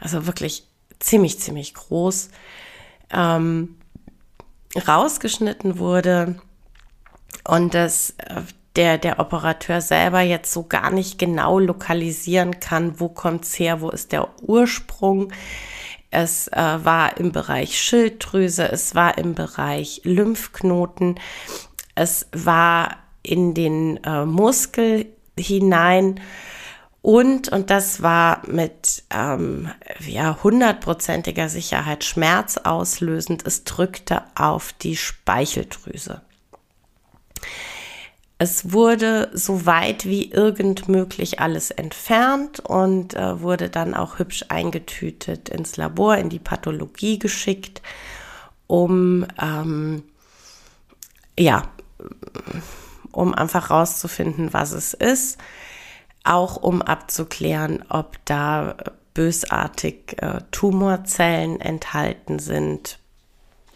also 0.00 0.26
wirklich 0.26 0.64
ziemlich, 1.00 1.40
ziemlich 1.40 1.74
groß, 1.74 2.28
ähm, 3.10 3.76
rausgeschnitten 4.86 5.78
wurde 5.78 6.36
und 7.44 7.72
dass 7.72 8.10
äh, 8.18 8.42
der, 8.76 8.98
der 8.98 9.18
Operateur 9.18 9.80
selber 9.80 10.20
jetzt 10.20 10.52
so 10.52 10.62
gar 10.64 10.90
nicht 10.90 11.18
genau 11.18 11.58
lokalisieren 11.58 12.60
kann, 12.60 13.00
wo 13.00 13.08
kommt's 13.08 13.58
her, 13.58 13.80
wo 13.80 13.88
ist 13.88 14.12
der 14.12 14.28
Ursprung. 14.42 15.32
Es 16.10 16.48
äh, 16.48 16.56
war 16.56 17.16
im 17.18 17.32
Bereich 17.32 17.78
Schilddrüse, 17.78 18.70
es 18.70 18.94
war 18.94 19.18
im 19.18 19.34
Bereich 19.34 20.00
Lymphknoten. 20.04 21.20
es 21.94 22.26
war 22.32 22.96
in 23.22 23.54
den 23.54 24.02
äh, 24.04 24.24
Muskel 24.24 25.06
hinein 25.38 26.20
und, 27.02 27.48
und 27.48 27.70
das 27.70 28.02
war 28.02 28.42
mit 28.46 29.04
ähm, 29.10 29.70
ja, 30.00 30.38
hundertprozentiger 30.42 31.48
Sicherheit 31.48 32.04
schmerzauslösend, 32.04 33.46
es 33.46 33.64
drückte 33.64 34.22
auf 34.34 34.72
die 34.72 34.96
Speicheldrüse. 34.96 36.22
Es 38.40 38.72
wurde 38.72 39.30
so 39.34 39.66
weit 39.66 40.04
wie 40.04 40.30
irgend 40.30 40.88
möglich 40.88 41.40
alles 41.40 41.72
entfernt 41.72 42.60
und 42.60 43.14
äh, 43.14 43.40
wurde 43.40 43.68
dann 43.68 43.94
auch 43.94 44.20
hübsch 44.20 44.44
eingetütet 44.48 45.48
ins 45.48 45.76
Labor, 45.76 46.16
in 46.16 46.28
die 46.28 46.38
Pathologie 46.38 47.18
geschickt, 47.18 47.82
um 48.68 49.26
ähm, 49.42 50.04
ja, 51.36 51.64
um 53.10 53.34
einfach 53.34 53.70
rauszufinden, 53.70 54.52
was 54.52 54.72
es 54.72 54.94
ist, 54.94 55.38
auch 56.22 56.56
um 56.56 56.82
abzuklären, 56.82 57.84
ob 57.88 58.18
da 58.24 58.76
bösartig 59.14 60.22
äh, 60.22 60.42
Tumorzellen 60.52 61.60
enthalten 61.60 62.38
sind. 62.38 63.00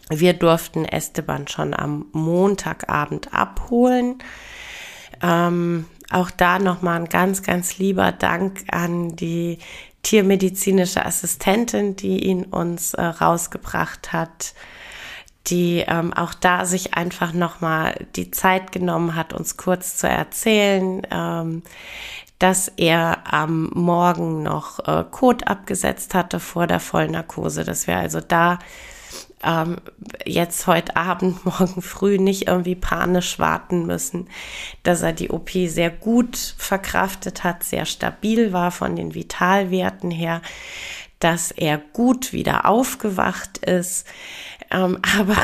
Wir 0.09 0.35
durften 0.35 0.85
Esteban 0.85 1.49
schon 1.49 1.75
am 1.75 2.07
Montagabend 2.12 3.35
abholen. 3.35 4.23
Ähm, 5.23 5.87
auch 6.11 6.31
da 6.31 6.59
nochmal 6.59 7.00
ein 7.00 7.09
ganz, 7.09 7.43
ganz 7.43 7.79
lieber 7.79 8.12
Dank 8.12 8.64
an 8.71 9.17
die 9.17 9.59
tiermedizinische 10.02 11.07
Assistentin, 11.07 11.97
die 11.97 12.25
ihn 12.25 12.45
uns 12.45 12.95
äh, 12.95 13.02
rausgebracht 13.02 14.12
hat, 14.12 14.55
die 15.47 15.85
ähm, 15.87 16.12
auch 16.12 16.35
da 16.35 16.64
sich 16.64 16.95
einfach 16.95 17.33
nochmal 17.33 18.07
die 18.17 18.31
Zeit 18.31 18.73
genommen 18.73 19.14
hat, 19.14 19.33
uns 19.33 19.57
kurz 19.57 19.97
zu 19.97 20.09
erzählen, 20.09 21.02
ähm, 21.11 21.62
dass 22.38 22.69
er 22.69 23.33
am 23.33 23.71
Morgen 23.73 24.43
noch 24.43 24.81
äh, 24.87 25.05
Kot 25.11 25.47
abgesetzt 25.47 26.14
hatte 26.14 26.41
vor 26.41 26.67
der 26.67 26.81
Vollnarkose, 26.81 27.64
dass 27.64 27.87
wir 27.87 27.97
also 27.97 28.21
da 28.21 28.59
ähm, 29.44 29.76
jetzt 30.25 30.66
heute 30.66 30.96
Abend, 30.96 31.44
morgen 31.44 31.82
früh 31.82 32.18
nicht 32.18 32.49
irgendwie 32.49 32.75
panisch 32.75 33.38
warten 33.38 33.87
müssen, 33.87 34.28
dass 34.82 35.02
er 35.02 35.12
die 35.12 35.30
OP 35.30 35.50
sehr 35.50 35.90
gut 35.90 36.37
verkraftet 36.56 37.44
hat, 37.44 37.64
sehr 37.64 37.87
stabil 37.87 38.52
war 38.52 38.70
von 38.70 38.96
den 38.96 39.14
Vitalwerten 39.14 40.11
her, 40.11 40.42
dass 41.18 41.50
er 41.52 41.78
gut 41.78 42.32
wieder 42.32 42.66
aufgewacht 42.66 43.58
ist. 43.58 44.06
Ähm, 44.70 44.99
aber 45.16 45.37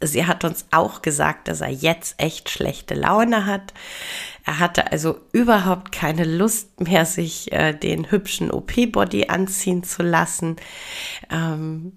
sie 0.00 0.26
hat 0.26 0.44
uns 0.44 0.66
auch 0.70 1.02
gesagt, 1.02 1.48
dass 1.48 1.60
er 1.60 1.70
jetzt 1.70 2.14
echt 2.18 2.50
schlechte 2.50 2.94
Laune 2.94 3.46
hat. 3.46 3.72
Er 4.44 4.58
hatte 4.58 4.92
also 4.92 5.18
überhaupt 5.32 5.92
keine 5.92 6.24
Lust 6.24 6.80
mehr, 6.80 7.04
sich 7.04 7.52
äh, 7.52 7.72
den 7.72 8.10
hübschen 8.10 8.50
OP-Body 8.50 9.28
anziehen 9.28 9.82
zu 9.82 10.02
lassen. 10.02 10.56
Ähm, 11.30 11.92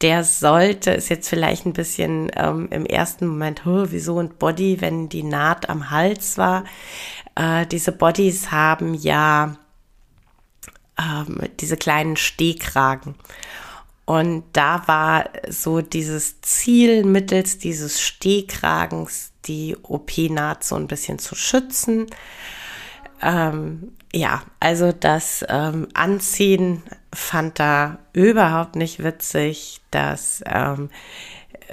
der 0.00 0.22
sollte, 0.22 0.92
ist 0.92 1.08
jetzt 1.08 1.28
vielleicht 1.28 1.66
ein 1.66 1.72
bisschen 1.72 2.30
ähm, 2.36 2.68
im 2.70 2.86
ersten 2.86 3.26
Moment, 3.26 3.62
wieso 3.64 4.20
ein 4.20 4.28
Body, 4.28 4.80
wenn 4.80 5.08
die 5.08 5.24
Naht 5.24 5.68
am 5.68 5.90
Hals 5.90 6.38
war. 6.38 6.64
Äh, 7.34 7.66
diese 7.66 7.90
Bodies 7.90 8.52
haben 8.52 8.94
ja 8.94 9.56
ähm, 11.00 11.40
diese 11.58 11.76
kleinen 11.76 12.16
Stehkragen. 12.16 13.16
Und 14.08 14.44
da 14.54 14.88
war 14.88 15.28
so 15.50 15.82
dieses 15.82 16.40
Ziel 16.40 17.04
mittels 17.04 17.58
dieses 17.58 18.00
Stehkragens 18.00 19.32
die 19.44 19.76
OP-Naht 19.82 20.64
so 20.64 20.76
ein 20.76 20.86
bisschen 20.86 21.18
zu 21.18 21.34
schützen. 21.34 22.06
Ähm, 23.20 23.92
ja, 24.14 24.44
also 24.60 24.92
das 24.92 25.44
ähm, 25.50 25.88
Anziehen 25.92 26.82
fand 27.14 27.60
er 27.60 27.98
überhaupt 28.14 28.76
nicht 28.76 29.04
witzig. 29.04 29.82
Das 29.90 30.42
ähm, 30.46 30.88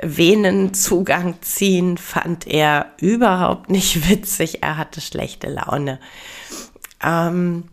Venenzugang 0.04 1.42
ziehen 1.42 1.98
fand 1.98 2.48
er 2.48 2.88
überhaupt 2.98 3.70
nicht 3.70 4.10
witzig. 4.10 4.62
Er 4.62 4.76
hatte 4.76 5.00
schlechte 5.00 5.48
Laune. 5.48 6.02
Ähm, 7.02 7.70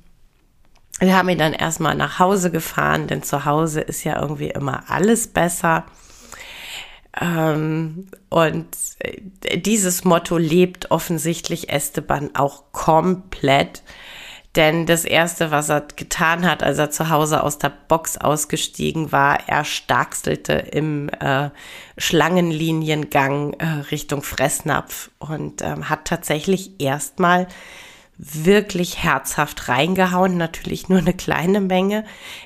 wir 1.02 1.16
haben 1.16 1.28
ihn 1.28 1.38
dann 1.38 1.52
erstmal 1.52 1.96
nach 1.96 2.18
Hause 2.18 2.50
gefahren, 2.50 3.08
denn 3.08 3.22
zu 3.22 3.44
Hause 3.44 3.80
ist 3.80 4.04
ja 4.04 4.20
irgendwie 4.20 4.50
immer 4.50 4.84
alles 4.88 5.26
besser. 5.26 5.84
Ähm, 7.20 8.06
und 8.30 8.68
äh, 9.00 9.58
dieses 9.58 10.04
Motto 10.04 10.38
lebt 10.38 10.90
offensichtlich 10.90 11.70
Esteban 11.70 12.30
auch 12.34 12.72
komplett. 12.72 13.82
Denn 14.54 14.84
das 14.84 15.04
Erste, 15.04 15.50
was 15.50 15.70
er 15.70 15.80
getan 15.80 16.48
hat, 16.48 16.62
als 16.62 16.78
er 16.78 16.90
zu 16.90 17.08
Hause 17.08 17.42
aus 17.42 17.58
der 17.58 17.72
Box 17.88 18.18
ausgestiegen 18.18 19.10
war, 19.10 19.48
er 19.48 19.64
starkstelte 19.64 20.52
im 20.52 21.08
äh, 21.08 21.48
Schlangenliniengang 21.96 23.54
äh, 23.54 23.66
Richtung 23.90 24.22
Fressnapf 24.22 25.10
und 25.18 25.62
ähm, 25.62 25.88
hat 25.88 26.04
tatsächlich 26.04 26.80
erstmal 26.80 27.48
wirklich 28.18 29.02
herzhaft 29.02 29.68
reingehauen, 29.68 30.36
natürlich 30.36 30.88
nur 30.88 30.98
eine 30.98 31.14
kleine 31.14 31.60
Menge, 31.60 32.04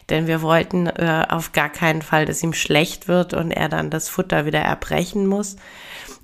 denn 0.09 0.27
wir 0.27 0.41
wollten 0.41 0.87
äh, 0.87 1.27
auf 1.29 1.53
gar 1.53 1.69
keinen 1.69 2.03
Fall, 2.03 2.25
dass 2.25 2.43
ihm 2.43 2.55
schlecht 2.55 3.09
wird 3.09 3.35
und 3.35 3.51
er 3.51 3.69
dann 3.69 3.91
das 3.91 4.09
Futter 4.09 4.47
wieder 4.47 4.61
erbrechen 4.61 5.27
muss. 5.27 5.57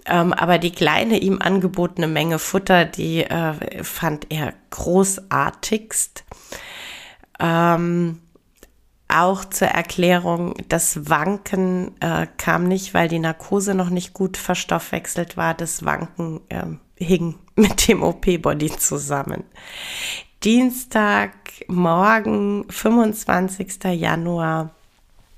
Ähm, 0.07 0.33
aber 0.33 0.59
die 0.59 0.73
kleine 0.73 1.19
ihm 1.19 1.41
angebotene 1.41 2.09
Menge 2.09 2.39
Futter, 2.39 2.85
die 2.85 3.25
äh, 3.25 3.85
fand 3.85 4.27
er 4.31 4.55
großartigst. 4.71 6.25
Ähm, 7.39 8.21
auch 9.09 9.45
zur 9.45 9.69
Erklärung, 9.69 10.55
das 10.69 11.11
Wanken 11.11 11.93
äh, 12.01 12.27
kam 12.39 12.67
nicht, 12.67 12.95
weil 12.95 13.09
die 13.09 13.19
Narkose 13.19 13.75
noch 13.75 13.91
nicht 13.91 14.15
gut 14.15 14.37
verstoffwechselt 14.37 15.37
war. 15.37 15.53
Das 15.55 15.85
Wanken 15.85 16.41
äh, 16.49 16.65
hing 16.97 17.35
mit 17.57 17.89
dem 17.89 18.03
OP-Body 18.03 18.77
zusammen. 18.77 19.45
Dienstagmorgen, 20.43 22.67
25. 22.69 23.85
Januar, 23.95 24.75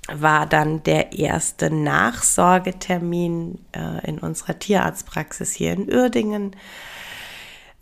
war 0.07 0.45
dann 0.45 0.83
der 0.83 1.13
erste 1.13 1.71
Nachsorgetermin 1.71 3.57
äh, 3.71 4.07
in 4.07 4.19
unserer 4.19 4.59
Tierarztpraxis 4.59 5.53
hier 5.53 5.73
in 5.73 5.91
Uerdingen. 5.91 6.55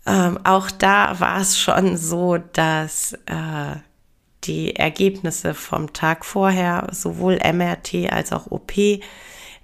Ähm, 0.06 0.38
auch 0.44 0.70
da 0.70 1.18
war 1.20 1.40
es 1.40 1.58
schon 1.58 1.96
so, 1.96 2.38
dass 2.38 3.14
äh, 3.26 3.76
die 4.44 4.76
Ergebnisse 4.76 5.54
vom 5.54 5.92
Tag 5.92 6.24
vorher, 6.24 6.88
sowohl 6.92 7.36
MRT 7.36 8.10
als 8.10 8.32
auch 8.32 8.50
OP, 8.50 8.72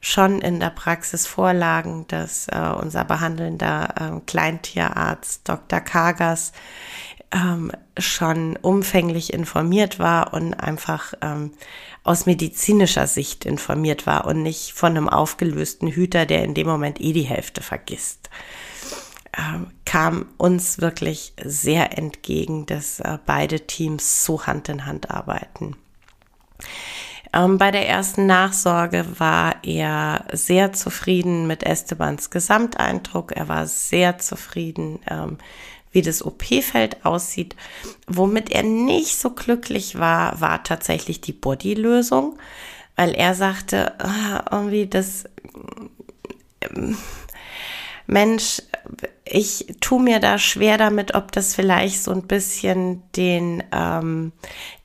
schon 0.01 0.41
in 0.41 0.61
der 0.61 0.71
Praxis 0.71 1.27
vorlagen, 1.27 2.07
dass 2.09 2.49
äh, 2.49 2.59
unser 2.59 3.05
behandelnder 3.05 3.95
äh, 4.17 4.21
Kleintierarzt 4.27 5.49
Dr. 5.49 5.81
Kagas 5.81 6.53
ähm, 7.33 7.71
schon 7.99 8.57
umfänglich 8.57 9.33
informiert 9.33 9.99
war 9.99 10.33
und 10.35 10.55
einfach 10.55 11.13
ähm, 11.21 11.53
aus 12.03 12.27
medizinischer 12.27 13.07
Sicht 13.07 13.45
informiert 13.45 14.07
war 14.07 14.27
und 14.27 14.43
nicht 14.43 14.73
von 14.73 14.97
einem 14.97 15.09
aufgelösten 15.09 15.89
Hüter, 15.89 16.27
der 16.27 16.45
in 16.45 16.55
dem 16.55 16.67
Moment 16.67 17.01
eh 17.01 17.13
die 17.13 17.23
Hälfte 17.23 17.63
vergisst. 17.63 18.31
Ähm, 19.37 19.71
kam 19.85 20.27
uns 20.39 20.81
wirklich 20.81 21.35
sehr 21.43 21.97
entgegen, 21.97 22.67
dass 22.67 23.01
äh, 23.01 23.19
beide 23.27 23.61
Teams 23.61 24.25
so 24.25 24.47
Hand 24.47 24.69
in 24.69 24.87
Hand 24.87 25.11
arbeiten. 25.11 25.77
Ähm, 27.33 27.59
bei 27.59 27.71
der 27.71 27.88
ersten 27.88 28.27
Nachsorge 28.27 29.07
war 29.19 29.57
er 29.62 30.25
sehr 30.33 30.73
zufrieden 30.73 31.47
mit 31.47 31.62
Estebans 31.62 32.31
Gesamteindruck. 32.31 33.33
Er 33.33 33.49
war 33.49 33.66
sehr 33.66 34.19
zufrieden, 34.19 34.99
ähm, 35.09 35.38
wie 35.93 36.03
das 36.03 36.25
OP-Feld 36.25 37.05
aussieht. 37.05 37.57
Womit 38.07 38.51
er 38.51 38.62
nicht 38.62 39.19
so 39.19 39.31
glücklich 39.31 39.99
war, 39.99 40.40
war 40.40 40.64
tatsächlich 40.64 41.21
die 41.21 41.33
Body-Lösung, 41.33 42.38
weil 42.97 43.12
er 43.12 43.35
sagte, 43.35 43.99
ah, 44.01 44.45
irgendwie 44.51 44.87
das, 44.87 45.25
ähm, 46.61 46.97
Mensch, 48.11 48.61
ich 49.25 49.77
tue 49.81 50.03
mir 50.03 50.18
da 50.18 50.37
schwer 50.37 50.79
damit, 50.79 51.14
ob 51.14 51.31
das 51.31 51.55
vielleicht 51.55 52.03
so 52.03 52.11
ein 52.11 52.27
bisschen 52.27 53.05
den, 53.14 53.62
ähm, 53.70 54.33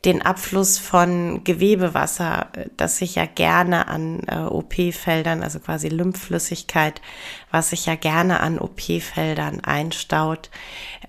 den 0.05 0.21
Abfluss 0.21 0.77
von 0.77 1.43
Gewebewasser, 1.43 2.49
das 2.77 2.97
sich 2.97 3.15
ja 3.15 3.25
gerne 3.25 3.88
an 3.88 4.19
äh, 4.27 4.38
OP-Feldern, 4.41 5.41
also 5.41 5.59
quasi 5.59 5.88
Lymphflüssigkeit, 5.88 7.01
was 7.49 7.71
sich 7.71 7.88
ja 7.88 7.95
gerne 7.95 8.41
an 8.41 8.59
OP-Feldern 8.59 9.61
einstaut, 9.61 10.51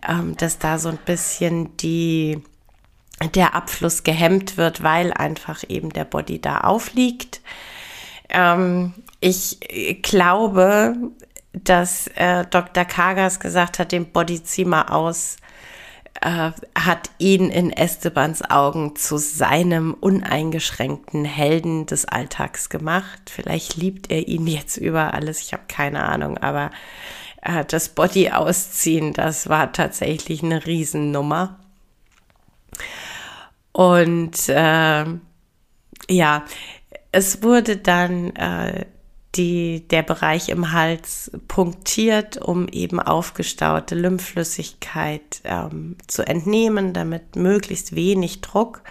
ähm, 0.09 0.35
dass 0.39 0.59
da 0.59 0.79
so 0.79 0.89
ein 0.89 0.99
bisschen 1.05 1.77
die, 1.77 2.43
der 3.35 3.55
Abfluss 3.55 4.05
gehemmt 4.05 4.57
wird, 4.57 4.83
weil 4.83 5.13
einfach 5.13 5.65
eben 5.69 5.91
der 5.91 6.07
Body 6.07 6.41
da 6.41 6.63
aufliegt. 6.63 7.43
Ähm, 8.31 8.95
ich 9.21 9.59
glaube, 10.03 10.95
dass 11.65 12.09
äh, 12.09 12.45
Dr. 12.49 12.85
Kagas 12.85 13.41
gesagt 13.41 13.79
hat, 13.79 13.93
den 13.93 14.13
Body 14.13 14.43
zieh 14.43 14.67
mal 14.67 14.89
aus, 14.89 15.37
äh, 16.21 16.51
hat 16.75 17.11
ihn 17.19 17.51
in 17.51 17.73
Estebans 17.73 18.43
Augen 18.43 18.95
zu 18.95 19.17
seinem 19.17 19.95
uneingeschränkten 19.95 21.25
Helden 21.25 21.87
des 21.87 22.05
Alltags 22.05 22.69
gemacht. 22.69 23.31
Vielleicht 23.31 23.77
liebt 23.77 24.11
er 24.11 24.29
ihn 24.29 24.47
jetzt 24.47 24.77
über 24.77 25.15
alles, 25.15 25.41
ich 25.41 25.53
habe 25.53 25.65
keine 25.67 26.05
Ahnung, 26.05 26.37
aber 26.39 26.71
äh, 27.43 27.65
das 27.65 27.89
Body 27.89 28.31
ausziehen, 28.31 29.15
das 29.15 29.49
war 29.49 29.73
tatsächlich 29.73 30.43
eine 30.43 30.67
Riesennummer. 30.67 31.59
Und 33.73 34.49
äh, 34.49 35.05
ja, 36.09 36.45
es 37.13 37.43
wurde 37.43 37.79
dann 37.79 38.37
äh, 38.37 38.87
die, 39.37 39.87
der 39.89 40.03
Bereich 40.03 40.49
im 40.49 40.73
Hals 40.73 41.31
punktiert, 41.49 42.39
um 42.39 42.69
eben 42.69 43.01
aufgestaute 43.01 43.95
Lymphflüssigkeit 43.95 45.41
ähm, 45.45 45.97
zu 46.07 46.27
entnehmen, 46.27 46.93
damit 46.93 47.37
möglichst 47.37 47.95
wenig 47.95 48.41
Druck 48.41 48.83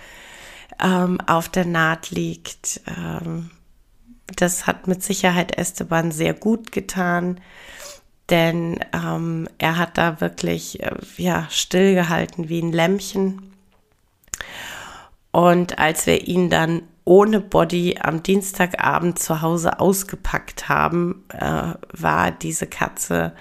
ähm, 0.81 1.19
auf 1.21 1.49
der 1.49 1.65
Naht 1.65 2.11
liegt. 2.11 2.81
Ähm, 2.87 3.51
das 4.35 4.67
hat 4.67 4.87
mit 4.87 5.03
Sicherheit 5.03 5.57
Esteban 5.57 6.11
sehr 6.11 6.33
gut 6.33 6.71
getan, 6.71 7.39
denn 8.29 8.79
ähm, 8.93 9.47
er 9.57 9.77
hat 9.77 9.97
da 9.97 10.19
wirklich 10.19 10.81
äh, 10.81 10.95
ja, 11.17 11.47
stillgehalten 11.49 12.49
wie 12.49 12.61
ein 12.61 12.71
Lämmchen. 12.71 13.53
Und 15.31 15.79
als 15.79 16.07
wir 16.07 16.27
ihn 16.27 16.49
dann 16.49 16.83
ohne 17.05 17.39
Body 17.39 17.97
am 18.01 18.23
Dienstagabend 18.23 19.19
zu 19.19 19.41
Hause 19.41 19.79
ausgepackt 19.79 20.67
haben, 20.67 21.23
äh, 21.29 21.73
war 21.93 22.31
diese 22.31 22.67
Katze 22.67 23.33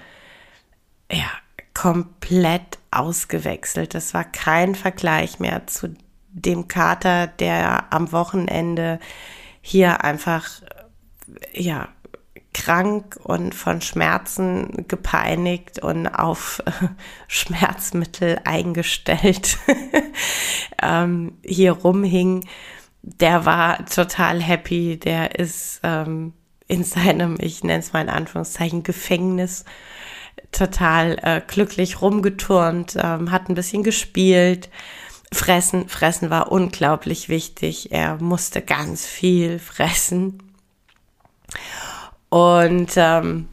ja 1.11 1.25
komplett 1.73 2.79
ausgewechselt. 2.91 3.93
Das 3.95 4.13
war 4.13 4.23
kein 4.23 4.75
Vergleich 4.75 5.39
mehr 5.39 5.67
zu 5.67 5.95
dem 6.29 6.67
Kater, 6.67 7.27
der 7.27 7.91
am 7.91 8.11
Wochenende 8.11 8.99
hier 9.61 10.03
einfach 10.03 10.47
ja 11.53 11.89
krank 12.53 13.19
und 13.21 13.53
von 13.53 13.81
Schmerzen 13.81 14.85
gepeinigt 14.87 15.79
und 15.79 16.07
auf 16.07 16.63
Schmerzmittel 17.27 18.39
eingestellt 18.45 19.57
ähm, 20.81 21.37
hier 21.43 21.73
rumhing 21.73 22.45
der 23.05 23.45
war 23.45 23.85
total 23.85 24.41
happy, 24.41 24.97
der 24.97 25.39
ist 25.39 25.79
ähm, 25.83 26.33
in 26.67 26.83
seinem, 26.83 27.37
ich 27.39 27.63
nenne 27.63 27.79
es 27.79 27.93
mal 27.93 28.01
in 28.01 28.09
Anführungszeichen, 28.09 28.83
Gefängnis 28.83 29.63
total 30.51 31.17
äh, 31.21 31.41
glücklich 31.45 32.01
rumgeturnt, 32.01 32.97
ähm, 33.01 33.31
hat 33.31 33.49
ein 33.49 33.55
bisschen 33.55 33.83
gespielt. 33.83 34.69
Fressen, 35.31 35.87
fressen 35.87 36.29
war 36.29 36.51
unglaublich 36.51 37.29
wichtig. 37.29 37.91
Er 37.91 38.17
musste 38.21 38.61
ganz 38.61 39.05
viel 39.05 39.59
fressen. 39.59 40.41
Und 42.29 42.93
ähm, 42.95 43.47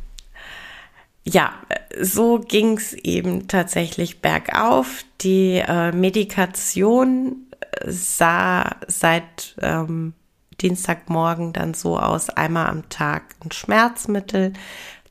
ja, 1.25 1.53
so 2.01 2.39
ging 2.39 2.79
es 2.79 2.95
eben 2.95 3.49
tatsächlich 3.49 4.21
bergauf. 4.21 5.05
Die 5.21 5.63
äh, 5.67 5.93
Medikation 5.93 7.47
sah 7.87 8.77
seit 8.87 9.57
ähm, 9.61 10.15
Dienstagmorgen 10.61 11.53
dann 11.53 11.75
so 11.75 11.99
aus, 11.99 12.31
einmal 12.31 12.67
am 12.67 12.89
Tag 12.89 13.35
ein 13.45 13.51
Schmerzmittel, 13.51 14.53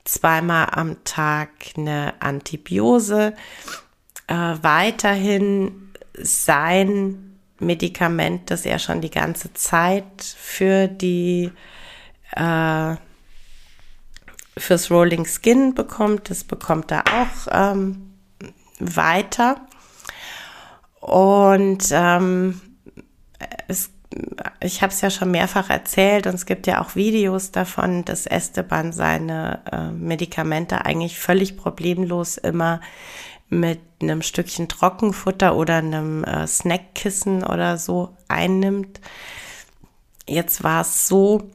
zweimal 0.03 0.69
am 0.71 1.03
Tag 1.03 1.49
eine 1.77 2.13
Antibiose, 2.19 3.33
äh, 4.27 4.33
weiterhin 4.33 5.91
sein 6.13 7.37
Medikament, 7.59 8.49
das 8.49 8.65
er 8.65 8.79
schon 8.79 9.01
die 9.01 9.11
ganze 9.11 9.53
Zeit 9.53 10.23
für 10.23 10.87
die 10.87 11.51
äh, 12.35 12.95
fürs 14.57 14.91
Rolling 14.91 15.25
Skin 15.25 15.73
bekommt, 15.73 16.29
das 16.29 16.43
bekommt 16.43 16.91
er 16.91 17.03
auch 17.07 17.47
ähm, 17.51 18.13
weiter. 18.79 19.65
Und 21.01 21.89
ähm, 21.91 22.61
es, 23.67 23.89
ich 24.61 24.81
habe 24.81 24.93
es 24.93 25.01
ja 25.01 25.09
schon 25.09 25.31
mehrfach 25.31 25.69
erzählt 25.69 26.27
und 26.27 26.35
es 26.35 26.45
gibt 26.45 26.67
ja 26.67 26.81
auch 26.81 26.95
Videos 26.95 27.51
davon, 27.51 28.05
dass 28.05 28.27
Esteban 28.27 28.93
seine 28.93 29.61
äh, 29.71 29.91
Medikamente 29.91 30.85
eigentlich 30.85 31.19
völlig 31.19 31.57
problemlos 31.57 32.37
immer 32.37 32.81
mit 33.49 33.81
einem 34.01 34.21
Stückchen 34.21 34.69
Trockenfutter 34.69 35.55
oder 35.55 35.77
einem 35.77 36.23
äh, 36.23 36.47
Snackkissen 36.47 37.43
oder 37.43 37.77
so 37.77 38.15
einnimmt. 38.27 39.01
Jetzt 40.27 40.63
war 40.63 40.81
es 40.81 41.07
so, 41.07 41.49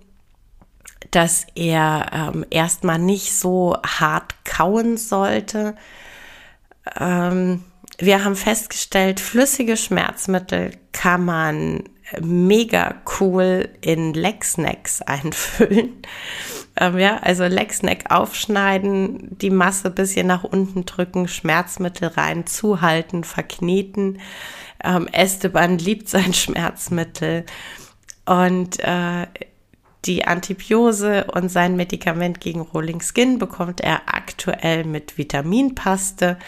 dass 1.12 1.46
er 1.54 2.06
ähm, 2.12 2.44
erstmal 2.50 2.98
nicht 2.98 3.32
so 3.32 3.78
hart 3.86 4.44
kauen 4.44 4.96
sollte. 4.96 5.76
Ähm, 6.98 7.64
wir 7.98 8.24
haben 8.24 8.36
festgestellt, 8.36 9.20
flüssige 9.20 9.76
Schmerzmittel 9.76 10.72
kann 10.92 11.24
man 11.24 11.84
mega 12.20 12.94
cool 13.18 13.68
in 13.80 14.14
Legsnacks 14.14 15.02
einfüllen. 15.06 16.02
Ähm, 16.78 16.98
ja, 16.98 17.18
also 17.18 17.44
Legsnack 17.44 18.10
aufschneiden, 18.10 19.38
die 19.38 19.50
Masse 19.50 19.90
bisschen 19.90 20.26
nach 20.26 20.44
unten 20.44 20.84
drücken, 20.84 21.26
Schmerzmittel 21.26 22.08
rein, 22.08 22.46
zuhalten, 22.46 23.24
verkneten. 23.24 24.20
Ähm, 24.84 25.08
Esteban 25.10 25.78
liebt 25.78 26.08
sein 26.08 26.34
Schmerzmittel 26.34 27.46
und 28.26 28.78
äh, 28.80 29.26
die 30.04 30.24
Antibiose 30.24 31.24
und 31.32 31.48
sein 31.48 31.76
Medikament 31.76 32.40
gegen 32.40 32.60
Rolling 32.60 33.00
Skin 33.00 33.38
bekommt 33.38 33.80
er 33.80 34.02
aktuell 34.06 34.84
mit 34.84 35.18
Vitaminpaste. 35.18 36.38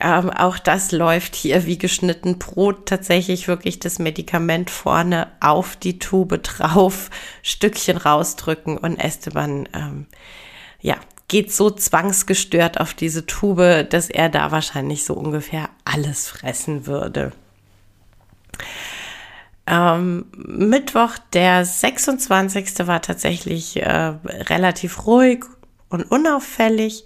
Ähm, 0.00 0.30
auch 0.30 0.58
das 0.58 0.92
läuft 0.92 1.34
hier 1.34 1.66
wie 1.66 1.78
geschnitten 1.78 2.38
Brot. 2.38 2.86
Tatsächlich 2.86 3.48
wirklich 3.48 3.80
das 3.80 3.98
Medikament 3.98 4.70
vorne 4.70 5.28
auf 5.40 5.76
die 5.76 5.98
Tube 5.98 6.42
drauf, 6.42 7.10
Stückchen 7.42 7.96
rausdrücken 7.96 8.78
und 8.78 8.96
Esteban, 8.98 9.68
ähm, 9.74 10.06
ja, 10.80 10.96
geht 11.26 11.52
so 11.52 11.70
zwangsgestört 11.70 12.80
auf 12.80 12.94
diese 12.94 13.26
Tube, 13.26 13.86
dass 13.90 14.08
er 14.08 14.28
da 14.28 14.50
wahrscheinlich 14.50 15.04
so 15.04 15.14
ungefähr 15.14 15.68
alles 15.84 16.28
fressen 16.28 16.86
würde. 16.86 17.32
Ähm, 19.66 20.24
Mittwoch, 20.34 21.18
der 21.34 21.64
26. 21.64 22.86
war 22.86 23.02
tatsächlich 23.02 23.76
äh, 23.82 24.14
relativ 24.24 25.06
ruhig 25.06 25.44
und 25.90 26.10
unauffällig. 26.10 27.04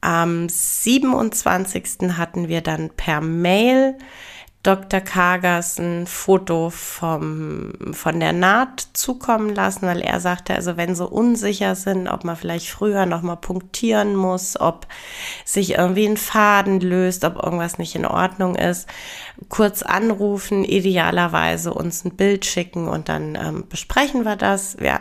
Am 0.00 0.48
27. 0.48 2.16
hatten 2.16 2.48
wir 2.48 2.60
dann 2.60 2.90
per 2.90 3.20
Mail 3.20 3.96
Dr. 4.64 5.00
Kagas 5.00 5.78
ein 5.78 6.08
Foto 6.08 6.70
vom, 6.70 7.72
von 7.92 8.18
der 8.18 8.32
Naht 8.32 8.88
zukommen 8.92 9.54
lassen, 9.54 9.86
weil 9.86 10.00
er 10.00 10.18
sagte, 10.18 10.52
also 10.52 10.76
wenn 10.76 10.96
sie 10.96 11.06
unsicher 11.06 11.76
sind, 11.76 12.08
ob 12.08 12.24
man 12.24 12.34
vielleicht 12.34 12.68
früher 12.68 13.06
nochmal 13.06 13.36
punktieren 13.36 14.16
muss, 14.16 14.60
ob 14.60 14.88
sich 15.44 15.78
irgendwie 15.78 16.06
ein 16.06 16.16
Faden 16.16 16.80
löst, 16.80 17.24
ob 17.24 17.36
irgendwas 17.36 17.78
nicht 17.78 17.94
in 17.94 18.04
Ordnung 18.04 18.56
ist, 18.56 18.88
kurz 19.48 19.82
anrufen, 19.82 20.64
idealerweise 20.64 21.72
uns 21.72 22.04
ein 22.04 22.16
Bild 22.16 22.44
schicken 22.44 22.88
und 22.88 23.08
dann 23.08 23.36
ähm, 23.36 23.64
besprechen 23.68 24.24
wir 24.24 24.34
das. 24.34 24.76
Wir, 24.80 24.98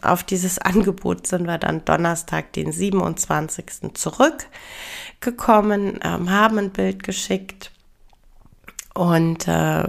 auf 0.00 0.24
dieses 0.24 0.58
Angebot 0.62 1.26
sind 1.26 1.46
wir 1.46 1.58
dann 1.58 1.84
Donnerstag, 1.84 2.54
den 2.54 2.72
27. 2.72 3.92
zurückgekommen, 3.92 6.00
ähm, 6.02 6.30
haben 6.30 6.58
ein 6.58 6.70
Bild 6.70 7.02
geschickt 7.02 7.70
und 8.94 9.48
äh, 9.48 9.84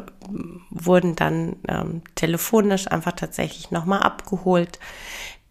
wurden 0.69 1.15
dann 1.15 1.57
ähm, 1.67 2.01
telefonisch 2.15 2.87
einfach 2.87 3.13
tatsächlich 3.13 3.71
nochmal 3.71 4.01
abgeholt, 4.01 4.79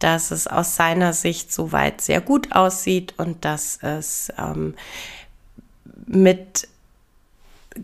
dass 0.00 0.32
es 0.32 0.46
aus 0.46 0.76
seiner 0.76 1.12
Sicht 1.12 1.52
soweit 1.52 2.00
sehr 2.00 2.20
gut 2.20 2.52
aussieht 2.52 3.14
und 3.16 3.44
dass 3.44 3.78
es 3.82 4.32
ähm, 4.36 4.74
mit 6.06 6.68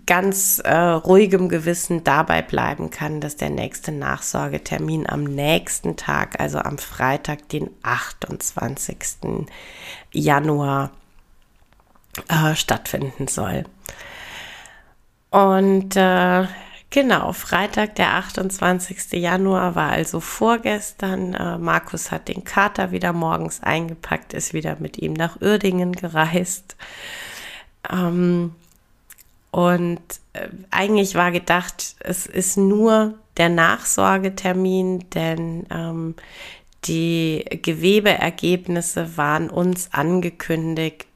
ganz 0.07 0.61
äh, 0.61 0.75
ruhigem 0.75 1.49
Gewissen 1.49 2.05
dabei 2.05 2.43
bleiben 2.43 2.91
kann, 2.91 3.21
dass 3.21 3.37
der 3.37 3.51
nächste 3.51 3.93
Nachsorgetermin 3.93 5.09
am 5.09 5.25
nächsten 5.25 5.97
Tag, 5.97 6.39
also 6.41 6.59
am 6.59 6.79
Freitag, 6.79 7.49
den 7.49 7.71
28. 7.83 9.47
Januar, 10.13 10.91
äh, 12.29 12.55
stattfinden 12.55 13.29
soll. 13.29 13.65
Und 15.31 15.97
äh, 15.97 16.47
Genau, 16.93 17.33
Freitag, 17.33 17.95
der 17.95 18.15
28. 18.15 19.13
Januar 19.13 19.77
war 19.77 19.91
also 19.91 20.19
vorgestern. 20.19 21.35
Äh, 21.35 21.57
Markus 21.57 22.11
hat 22.11 22.27
den 22.27 22.43
Kater 22.43 22.91
wieder 22.91 23.13
morgens 23.13 23.63
eingepackt, 23.63 24.35
ist 24.35 24.55
wieder 24.55 24.77
mit 24.81 24.99
ihm 24.99 25.13
nach 25.13 25.41
Uerdingen 25.41 25.93
gereist. 25.93 26.75
Ähm, 27.89 28.57
und 29.53 30.01
äh, 30.33 30.49
eigentlich 30.73 31.15
war 31.15 31.31
gedacht, 31.31 31.95
es 32.01 32.27
ist 32.27 32.57
nur 32.57 33.15
der 33.37 33.51
Nachsorgetermin, 33.51 35.11
denn 35.11 35.67
ähm, 35.71 36.17
die 36.87 37.45
Gewebeergebnisse 37.63 39.17
waren 39.17 39.49
uns 39.49 39.93
angekündigt 39.93 41.07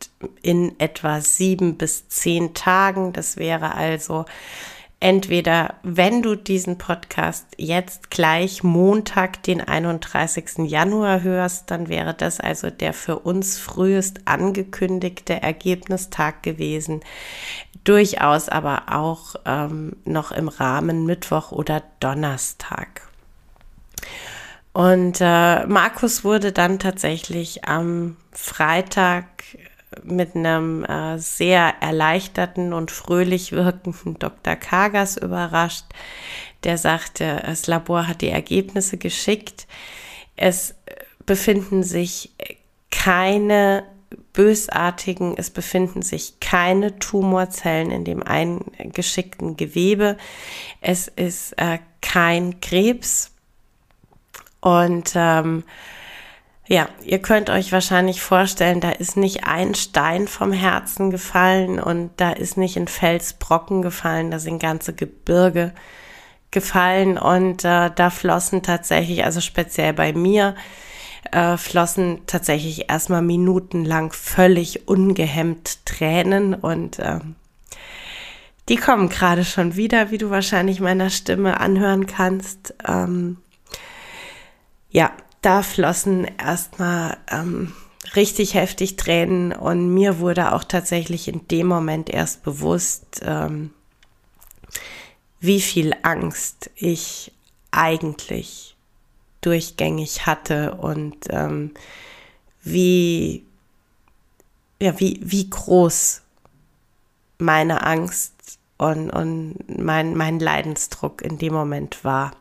in 0.42 0.78
etwa 0.78 1.20
sieben 1.20 1.76
bis 1.76 2.08
zehn 2.08 2.54
Tagen. 2.54 3.12
Das 3.12 3.36
wäre 3.36 3.74
also 3.74 4.24
entweder, 5.04 5.74
wenn 5.82 6.22
du 6.22 6.34
diesen 6.34 6.78
Podcast 6.78 7.46
jetzt 7.58 8.10
gleich 8.10 8.62
Montag, 8.62 9.42
den 9.42 9.60
31. 9.60 10.66
Januar 10.66 11.22
hörst, 11.22 11.70
dann 11.70 11.88
wäre 11.88 12.14
das 12.14 12.40
also 12.40 12.70
der 12.70 12.94
für 12.94 13.18
uns 13.18 13.58
frühest 13.58 14.22
angekündigte 14.24 15.42
Ergebnistag 15.42 16.42
gewesen. 16.42 17.00
Durchaus 17.84 18.48
aber 18.48 18.84
auch 18.92 19.34
ähm, 19.44 19.96
noch 20.06 20.32
im 20.32 20.48
Rahmen 20.48 21.04
Mittwoch 21.04 21.52
oder 21.52 21.82
Donnerstag. 22.00 23.02
Und 24.72 25.18
äh, 25.20 25.66
Markus 25.66 26.24
wurde 26.24 26.50
dann 26.50 26.78
tatsächlich 26.78 27.64
am 27.64 28.16
Freitag 28.32 29.26
mit 30.02 30.34
einem 30.34 30.84
äh, 30.84 31.18
sehr 31.18 31.74
erleichterten 31.80 32.72
und 32.72 32.90
fröhlich 32.90 33.52
wirkenden 33.52 34.18
Dr. 34.18 34.56
Kagas 34.56 35.16
überrascht. 35.16 35.84
Der 36.64 36.78
sagte, 36.78 37.42
das 37.44 37.66
Labor 37.66 38.08
hat 38.08 38.20
die 38.20 38.30
Ergebnisse 38.30 38.96
geschickt. 38.96 39.66
Es 40.36 40.74
befinden 41.26 41.82
sich 41.82 42.32
keine 42.90 43.84
bösartigen, 44.32 45.34
es 45.36 45.50
befinden 45.50 46.02
sich 46.02 46.40
keine 46.40 46.98
Tumorzellen 46.98 47.90
in 47.90 48.04
dem 48.04 48.22
eingeschickten 48.22 49.56
Gewebe. 49.56 50.16
Es 50.80 51.08
ist 51.08 51.52
äh, 51.58 51.78
kein 52.00 52.60
Krebs. 52.60 53.30
Und 54.60 55.12
ähm, 55.14 55.64
ja, 56.66 56.88
ihr 57.04 57.18
könnt 57.20 57.50
euch 57.50 57.72
wahrscheinlich 57.72 58.22
vorstellen, 58.22 58.80
da 58.80 58.90
ist 58.90 59.16
nicht 59.16 59.46
ein 59.46 59.74
Stein 59.74 60.26
vom 60.26 60.52
Herzen 60.52 61.10
gefallen 61.10 61.78
und 61.78 62.10
da 62.16 62.32
ist 62.32 62.56
nicht 62.56 62.76
ein 62.76 62.88
Felsbrocken 62.88 63.82
gefallen, 63.82 64.30
da 64.30 64.38
sind 64.38 64.60
ganze 64.60 64.94
Gebirge 64.94 65.72
gefallen 66.50 67.18
und 67.18 67.64
äh, 67.64 67.90
da 67.94 68.10
flossen 68.10 68.62
tatsächlich, 68.62 69.24
also 69.24 69.42
speziell 69.42 69.92
bei 69.92 70.14
mir, 70.14 70.54
äh, 71.32 71.58
flossen 71.58 72.22
tatsächlich 72.26 72.88
erstmal 72.88 73.22
minutenlang 73.22 74.12
völlig 74.12 74.88
ungehemmt 74.88 75.84
Tränen 75.84 76.54
und 76.54 76.98
äh, 76.98 77.18
die 78.70 78.76
kommen 78.76 79.10
gerade 79.10 79.44
schon 79.44 79.76
wieder, 79.76 80.10
wie 80.10 80.18
du 80.18 80.30
wahrscheinlich 80.30 80.80
meiner 80.80 81.10
Stimme 81.10 81.60
anhören 81.60 82.06
kannst. 82.06 82.74
Ähm, 82.88 83.36
ja, 84.88 85.10
da 85.44 85.62
flossen 85.62 86.26
erstmal 86.38 87.18
ähm, 87.30 87.74
richtig 88.16 88.54
heftig 88.54 88.96
Tränen 88.96 89.52
und 89.52 89.92
mir 89.92 90.18
wurde 90.18 90.52
auch 90.52 90.64
tatsächlich 90.64 91.28
in 91.28 91.46
dem 91.48 91.66
Moment 91.66 92.08
erst 92.08 92.42
bewusst, 92.42 93.20
ähm, 93.22 93.70
wie 95.40 95.60
viel 95.60 95.94
Angst 96.02 96.70
ich 96.76 97.32
eigentlich 97.70 98.74
durchgängig 99.42 100.24
hatte 100.24 100.76
und 100.76 101.16
ähm, 101.28 101.72
wie, 102.62 103.44
ja, 104.80 104.98
wie, 104.98 105.20
wie 105.22 105.50
groß 105.50 106.22
meine 107.36 107.82
Angst 107.84 108.32
und, 108.78 109.10
und 109.10 109.56
mein, 109.68 110.16
mein 110.16 110.38
Leidensdruck 110.38 111.20
in 111.20 111.36
dem 111.36 111.52
Moment 111.52 112.04
war. 112.04 112.32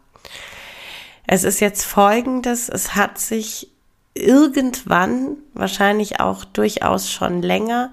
Es 1.25 1.43
ist 1.43 1.59
jetzt 1.59 1.83
folgendes, 1.83 2.69
es 2.69 2.95
hat 2.95 3.17
sich 3.17 3.69
irgendwann, 4.13 5.37
wahrscheinlich 5.53 6.19
auch 6.19 6.45
durchaus 6.45 7.09
schon 7.09 7.41
länger, 7.41 7.91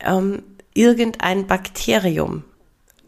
ähm, 0.00 0.42
irgendein 0.74 1.46
Bakterium 1.46 2.44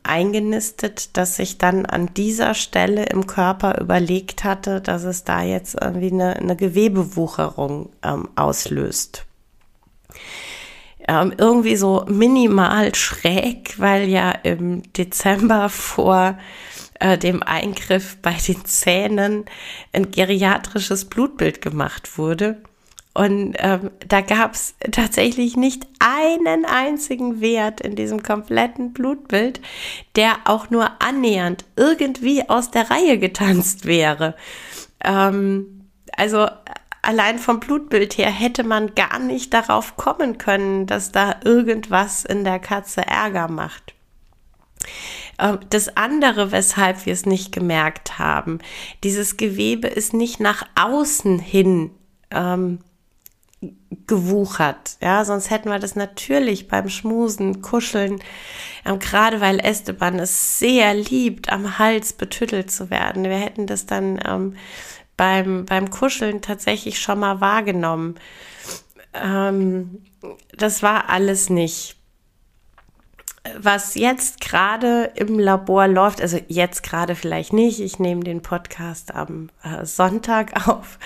eingenistet, 0.02 1.16
das 1.16 1.36
sich 1.36 1.58
dann 1.58 1.86
an 1.86 2.12
dieser 2.14 2.54
Stelle 2.54 3.04
im 3.06 3.26
Körper 3.26 3.80
überlegt 3.80 4.44
hatte, 4.44 4.80
dass 4.80 5.04
es 5.04 5.24
da 5.24 5.42
jetzt 5.42 5.76
irgendwie 5.80 6.12
eine, 6.12 6.36
eine 6.36 6.56
Gewebewucherung 6.56 7.90
ähm, 8.02 8.28
auslöst. 8.34 9.24
Ähm, 11.06 11.32
irgendwie 11.36 11.76
so 11.76 12.04
minimal 12.08 12.94
schräg, 12.94 13.74
weil 13.78 14.08
ja 14.08 14.30
im 14.30 14.82
Dezember 14.92 15.68
vor 15.68 16.38
äh, 17.00 17.18
dem 17.18 17.42
Eingriff 17.42 18.16
bei 18.22 18.34
den 18.34 18.64
Zähnen 18.64 19.46
ein 19.92 20.10
geriatrisches 20.10 21.06
Blutbild 21.06 21.60
gemacht 21.60 22.16
wurde. 22.18 22.62
Und 23.12 23.56
ähm, 23.58 23.90
da 24.06 24.20
gab 24.20 24.54
es 24.54 24.74
tatsächlich 24.92 25.56
nicht 25.56 25.86
einen 25.98 26.64
einzigen 26.64 27.40
Wert 27.40 27.80
in 27.80 27.96
diesem 27.96 28.22
kompletten 28.22 28.92
Blutbild, 28.92 29.60
der 30.14 30.36
auch 30.44 30.70
nur 30.70 31.02
annähernd 31.02 31.64
irgendwie 31.74 32.48
aus 32.48 32.70
der 32.70 32.88
Reihe 32.88 33.18
getanzt 33.18 33.84
wäre. 33.84 34.36
Ähm, 35.02 35.88
also 36.16 36.46
allein 37.02 37.38
vom 37.38 37.58
Blutbild 37.58 38.16
her 38.16 38.30
hätte 38.30 38.62
man 38.62 38.94
gar 38.94 39.18
nicht 39.18 39.52
darauf 39.54 39.96
kommen 39.96 40.38
können, 40.38 40.86
dass 40.86 41.10
da 41.10 41.36
irgendwas 41.44 42.24
in 42.24 42.44
der 42.44 42.60
Katze 42.60 43.06
Ärger 43.06 43.48
macht. 43.48 43.94
Ähm, 45.40 45.58
das 45.70 45.96
andere, 45.96 46.52
weshalb 46.52 47.06
wir 47.06 47.12
es 47.12 47.26
nicht 47.26 47.52
gemerkt 47.52 48.18
haben, 48.18 48.58
dieses 49.02 49.36
Gewebe 49.36 49.88
ist 49.88 50.12
nicht 50.12 50.38
nach 50.38 50.66
außen 50.74 51.38
hin 51.38 51.90
ähm, 52.30 52.80
gewuchert. 54.06 54.96
Ja, 55.00 55.24
sonst 55.24 55.50
hätten 55.50 55.70
wir 55.70 55.78
das 55.78 55.96
natürlich 55.96 56.68
beim 56.68 56.88
Schmusen, 56.88 57.62
Kuscheln, 57.62 58.20
ähm, 58.84 58.98
gerade 58.98 59.40
weil 59.40 59.58
Esteban 59.60 60.18
es 60.18 60.58
sehr 60.58 60.94
liebt, 60.94 61.50
am 61.50 61.78
Hals 61.78 62.12
betüttelt 62.12 62.70
zu 62.70 62.90
werden. 62.90 63.24
Wir 63.24 63.38
hätten 63.38 63.66
das 63.66 63.86
dann 63.86 64.20
ähm, 64.26 64.56
beim, 65.16 65.66
beim 65.66 65.90
Kuscheln 65.90 66.40
tatsächlich 66.40 67.00
schon 67.00 67.20
mal 67.20 67.40
wahrgenommen. 67.40 68.14
Ähm, 69.12 70.02
das 70.56 70.82
war 70.82 71.08
alles 71.10 71.50
nicht 71.50 71.99
was 73.58 73.94
jetzt 73.94 74.40
gerade 74.40 75.12
im 75.14 75.38
Labor 75.38 75.88
läuft, 75.88 76.20
also 76.20 76.38
jetzt 76.48 76.82
gerade 76.82 77.14
vielleicht 77.14 77.52
nicht, 77.52 77.80
ich 77.80 77.98
nehme 77.98 78.22
den 78.22 78.42
Podcast 78.42 79.14
am 79.14 79.50
äh, 79.62 79.84
Sonntag 79.84 80.68
auf, 80.68 80.98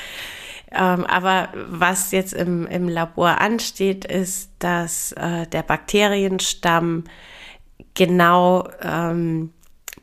ähm, 0.72 1.04
aber 1.06 1.48
was 1.54 2.10
jetzt 2.10 2.32
im, 2.32 2.66
im 2.66 2.88
Labor 2.88 3.40
ansteht, 3.40 4.04
ist, 4.04 4.50
dass 4.58 5.12
äh, 5.12 5.46
der 5.46 5.62
Bakterienstamm 5.62 7.04
genau 7.94 8.68
ähm, 8.82 9.52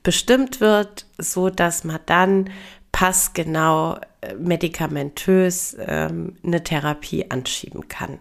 bestimmt 0.04 0.62
wird, 0.62 1.06
so 1.18 1.50
dass 1.50 1.84
man 1.84 2.00
dann 2.06 2.50
passgenau 2.94 3.98
äh, 4.22 4.36
medikamentös 4.36 5.76
ähm, 5.80 6.38
eine 6.44 6.64
Therapie 6.64 7.30
anschieben 7.30 7.90
kann. 7.90 8.20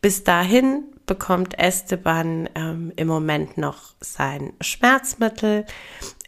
Bis 0.00 0.22
dahin 0.22 0.84
bekommt 1.10 1.58
Esteban 1.58 2.48
ähm, 2.54 2.92
im 2.94 3.08
Moment 3.08 3.58
noch 3.58 3.94
sein 3.98 4.52
Schmerzmittel. 4.60 5.66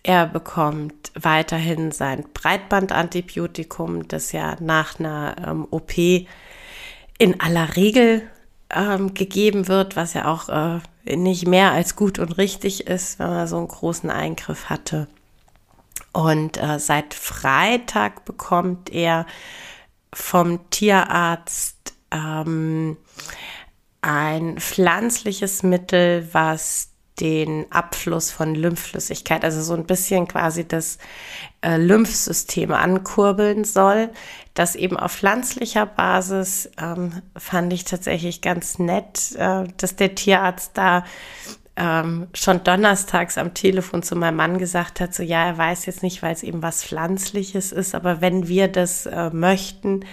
Er 0.02 0.26
bekommt 0.26 1.12
weiterhin 1.14 1.92
sein 1.92 2.24
Breitbandantibiotikum, 2.34 4.08
das 4.08 4.32
ja 4.32 4.56
nach 4.58 4.98
einer 4.98 5.36
ähm, 5.46 5.68
OP 5.70 5.96
in 5.96 6.26
aller 7.38 7.76
Regel 7.76 8.28
ähm, 8.70 9.14
gegeben 9.14 9.68
wird, 9.68 9.94
was 9.94 10.14
ja 10.14 10.26
auch 10.26 10.48
äh, 10.48 10.80
nicht 11.14 11.46
mehr 11.46 11.70
als 11.70 11.94
gut 11.94 12.18
und 12.18 12.36
richtig 12.36 12.88
ist, 12.88 13.20
wenn 13.20 13.28
man 13.28 13.46
so 13.46 13.58
einen 13.58 13.68
großen 13.68 14.10
Eingriff 14.10 14.68
hatte. 14.68 15.06
Und 16.12 16.60
äh, 16.60 16.80
seit 16.80 17.14
Freitag 17.14 18.24
bekommt 18.24 18.90
er 18.90 19.26
vom 20.12 20.68
Tierarzt 20.70 21.94
ähm, 22.10 22.96
ein 24.02 24.58
pflanzliches 24.58 25.62
Mittel, 25.62 26.28
was 26.32 26.92
den 27.20 27.70
Abfluss 27.70 28.30
von 28.30 28.54
Lymphflüssigkeit, 28.54 29.44
also 29.44 29.62
so 29.62 29.74
ein 29.74 29.84
bisschen 29.84 30.26
quasi 30.26 30.66
das 30.66 30.98
äh, 31.60 31.76
Lymphsystem 31.76 32.72
ankurbeln 32.72 33.64
soll. 33.64 34.10
Das 34.54 34.74
eben 34.74 34.96
auf 34.96 35.12
pflanzlicher 35.12 35.86
Basis 35.86 36.70
ähm, 36.80 37.22
fand 37.36 37.72
ich 37.72 37.84
tatsächlich 37.84 38.40
ganz 38.40 38.78
nett, 38.78 39.32
äh, 39.36 39.64
dass 39.76 39.96
der 39.96 40.14
Tierarzt 40.14 40.72
da 40.74 41.04
ähm, 41.76 42.28
schon 42.34 42.62
donnerstags 42.64 43.38
am 43.38 43.54
Telefon 43.54 44.02
zu 44.02 44.14
meinem 44.14 44.36
Mann 44.36 44.58
gesagt 44.58 45.00
hat, 45.00 45.14
so 45.14 45.22
ja, 45.22 45.46
er 45.46 45.58
weiß 45.58 45.86
jetzt 45.86 46.02
nicht, 46.02 46.22
weil 46.22 46.34
es 46.34 46.42
eben 46.42 46.62
was 46.62 46.84
Pflanzliches 46.84 47.72
ist, 47.72 47.94
aber 47.94 48.20
wenn 48.20 48.46
wir 48.46 48.68
das 48.68 49.06
äh, 49.06 49.30
möchten, 49.30 50.04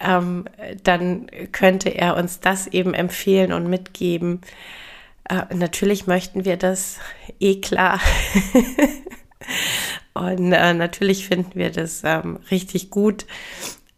ähm, 0.00 0.44
dann 0.84 1.26
könnte 1.50 1.90
er 1.90 2.16
uns 2.16 2.40
das 2.40 2.68
eben 2.68 2.94
empfehlen 2.94 3.52
und 3.52 3.68
mitgeben. 3.68 4.40
Äh, 5.28 5.54
natürlich 5.54 6.06
möchten 6.06 6.44
wir 6.44 6.56
das, 6.56 6.98
eh 7.40 7.60
klar. 7.60 8.00
und 10.14 10.52
äh, 10.52 10.74
natürlich 10.74 11.26
finden 11.26 11.58
wir 11.58 11.72
das 11.72 12.02
ähm, 12.04 12.38
richtig 12.52 12.90
gut, 12.90 13.26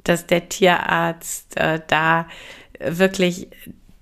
dass 0.02 0.26
der 0.26 0.48
Tierarzt 0.48 1.58
äh, 1.58 1.80
da 1.86 2.26
wirklich 2.78 3.48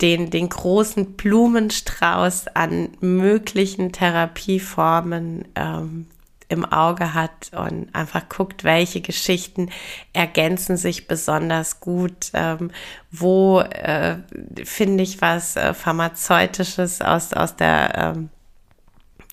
den, 0.05 0.29
den 0.29 0.51
großen 0.51 1.14
Blumenstrauß 1.14 2.49
an 2.49 2.90
möglichen 3.01 3.90
Therapieformen 3.90 5.49
ähm, 5.55 6.09
im 6.51 6.67
Auge 6.67 7.14
hat 7.14 7.53
und 7.57 7.88
einfach 7.95 8.29
guckt, 8.29 8.64
welche 8.64 9.01
Geschichten 9.01 9.71
ergänzen 10.12 10.77
sich 10.77 11.09
besonders 11.09 11.81
gut, 11.81 12.33
ähm, 12.35 12.71
wo 13.11 13.61
äh, 13.61 14.19
finde 14.62 15.03
ich 15.03 15.23
was 15.23 15.57
äh, 15.57 15.73
Pharmazeutisches 15.73 17.01
aus, 17.01 17.33
aus 17.33 17.57
der 17.57 17.95
ähm, 17.97 18.29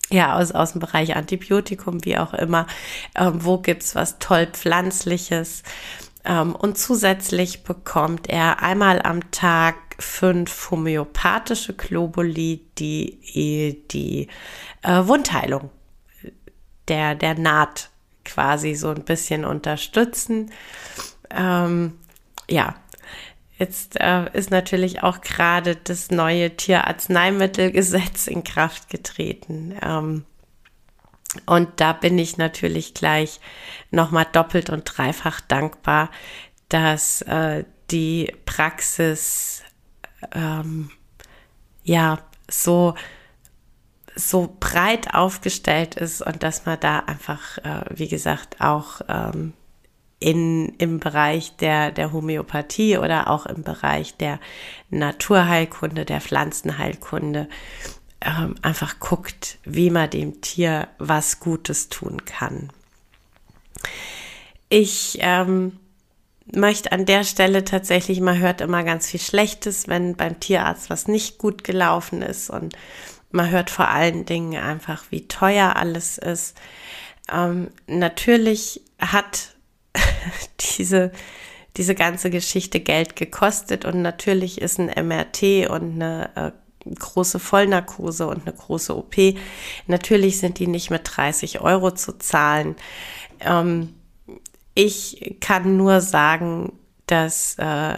ja, 0.08 0.38
aus, 0.38 0.52
aus 0.52 0.72
dem 0.72 0.80
Bereich 0.80 1.16
Antibiotikum, 1.16 2.02
wie 2.06 2.16
auch 2.16 2.32
immer. 2.32 2.66
Ähm, 3.14 3.44
wo 3.44 3.58
gibt's 3.58 3.94
was 3.94 4.18
toll 4.18 4.46
Pflanzliches? 4.46 5.64
Ähm, 6.24 6.54
und 6.54 6.78
zusätzlich 6.78 7.64
bekommt 7.64 8.28
er 8.28 8.62
einmal 8.62 9.02
am 9.02 9.30
Tag 9.30 9.76
fünf 9.98 10.70
homöopathische 10.70 11.74
Globuli, 11.74 12.64
die 12.78 13.82
die 13.90 14.28
äh, 14.82 15.06
Wundheilung 15.06 15.70
der, 16.88 17.14
der 17.14 17.38
Naht 17.38 17.90
quasi 18.24 18.74
so 18.74 18.90
ein 18.90 19.04
bisschen 19.04 19.44
unterstützen. 19.44 20.50
Ähm, 21.30 21.98
ja, 22.48 22.74
jetzt 23.58 24.00
äh, 24.00 24.30
ist 24.32 24.50
natürlich 24.50 25.02
auch 25.02 25.20
gerade 25.20 25.76
das 25.76 26.10
neue 26.10 26.56
Tierarzneimittelgesetz 26.56 28.26
in 28.26 28.44
Kraft 28.44 28.90
getreten. 28.90 29.74
Ähm, 29.82 30.24
und 31.46 31.80
da 31.80 31.92
bin 31.92 32.18
ich 32.18 32.36
natürlich 32.36 32.94
gleich 32.94 33.40
nochmal 33.90 34.26
doppelt 34.30 34.70
und 34.70 34.84
dreifach 34.84 35.40
dankbar, 35.40 36.10
dass 36.68 37.22
äh, 37.22 37.64
die 37.90 38.32
Praxis 38.44 39.62
ähm, 40.34 40.90
ja 41.84 42.18
so 42.50 42.94
so 44.14 44.56
breit 44.60 45.14
aufgestellt 45.14 45.94
ist 45.94 46.20
und 46.20 46.42
dass 46.42 46.66
man 46.66 46.78
da 46.80 47.00
einfach, 47.00 47.56
äh, 47.58 47.84
wie 47.88 48.08
gesagt, 48.08 48.60
auch 48.60 49.00
ähm, 49.08 49.54
in, 50.18 50.68
im 50.78 51.00
Bereich 51.00 51.56
der, 51.56 51.90
der 51.90 52.12
Homöopathie 52.12 52.98
oder 52.98 53.28
auch 53.28 53.46
im 53.46 53.62
Bereich 53.62 54.16
der 54.16 54.38
Naturheilkunde, 54.90 56.04
der 56.04 56.20
Pflanzenheilkunde 56.20 57.48
ähm, 58.24 58.54
einfach 58.62 59.00
guckt, 59.00 59.58
wie 59.64 59.90
man 59.90 60.10
dem 60.10 60.40
Tier 60.40 60.88
was 60.98 61.40
Gutes 61.40 61.88
tun 61.88 62.24
kann. 62.24 62.70
Ich 64.68 65.18
ähm, 65.20 65.78
möchte 66.54 66.92
an 66.92 67.06
der 67.06 67.24
Stelle 67.24 67.64
tatsächlich, 67.64 68.20
man 68.20 68.38
hört 68.38 68.60
immer 68.60 68.84
ganz 68.84 69.06
viel 69.06 69.20
Schlechtes, 69.20 69.88
wenn 69.88 70.16
beim 70.16 70.40
Tierarzt 70.40 70.90
was 70.90 71.08
nicht 71.08 71.38
gut 71.38 71.64
gelaufen 71.64 72.22
ist 72.22 72.50
und 72.50 72.76
man 73.30 73.50
hört 73.50 73.70
vor 73.70 73.88
allen 73.88 74.26
Dingen 74.26 74.62
einfach, 74.62 75.04
wie 75.10 75.26
teuer 75.26 75.76
alles 75.76 76.18
ist. 76.18 76.56
Ähm, 77.32 77.68
natürlich 77.86 78.82
hat 78.98 79.54
diese, 80.78 81.12
diese 81.76 81.94
ganze 81.94 82.30
Geschichte 82.30 82.80
Geld 82.80 83.16
gekostet 83.16 83.84
und 83.84 84.02
natürlich 84.02 84.60
ist 84.60 84.78
ein 84.78 84.86
MRT 84.86 85.70
und 85.70 86.02
eine 86.02 86.30
äh, 86.36 86.61
große 86.84 87.38
Vollnarkose 87.38 88.26
und 88.26 88.46
eine 88.46 88.54
große 88.54 88.96
OP. 88.96 89.14
Natürlich 89.86 90.38
sind 90.38 90.58
die 90.58 90.66
nicht 90.66 90.90
mit 90.90 91.02
30 91.04 91.60
Euro 91.60 91.90
zu 91.92 92.18
zahlen. 92.18 92.76
Ähm, 93.40 93.94
ich 94.74 95.36
kann 95.40 95.76
nur 95.76 96.00
sagen, 96.00 96.72
dass 97.06 97.56
äh, 97.58 97.96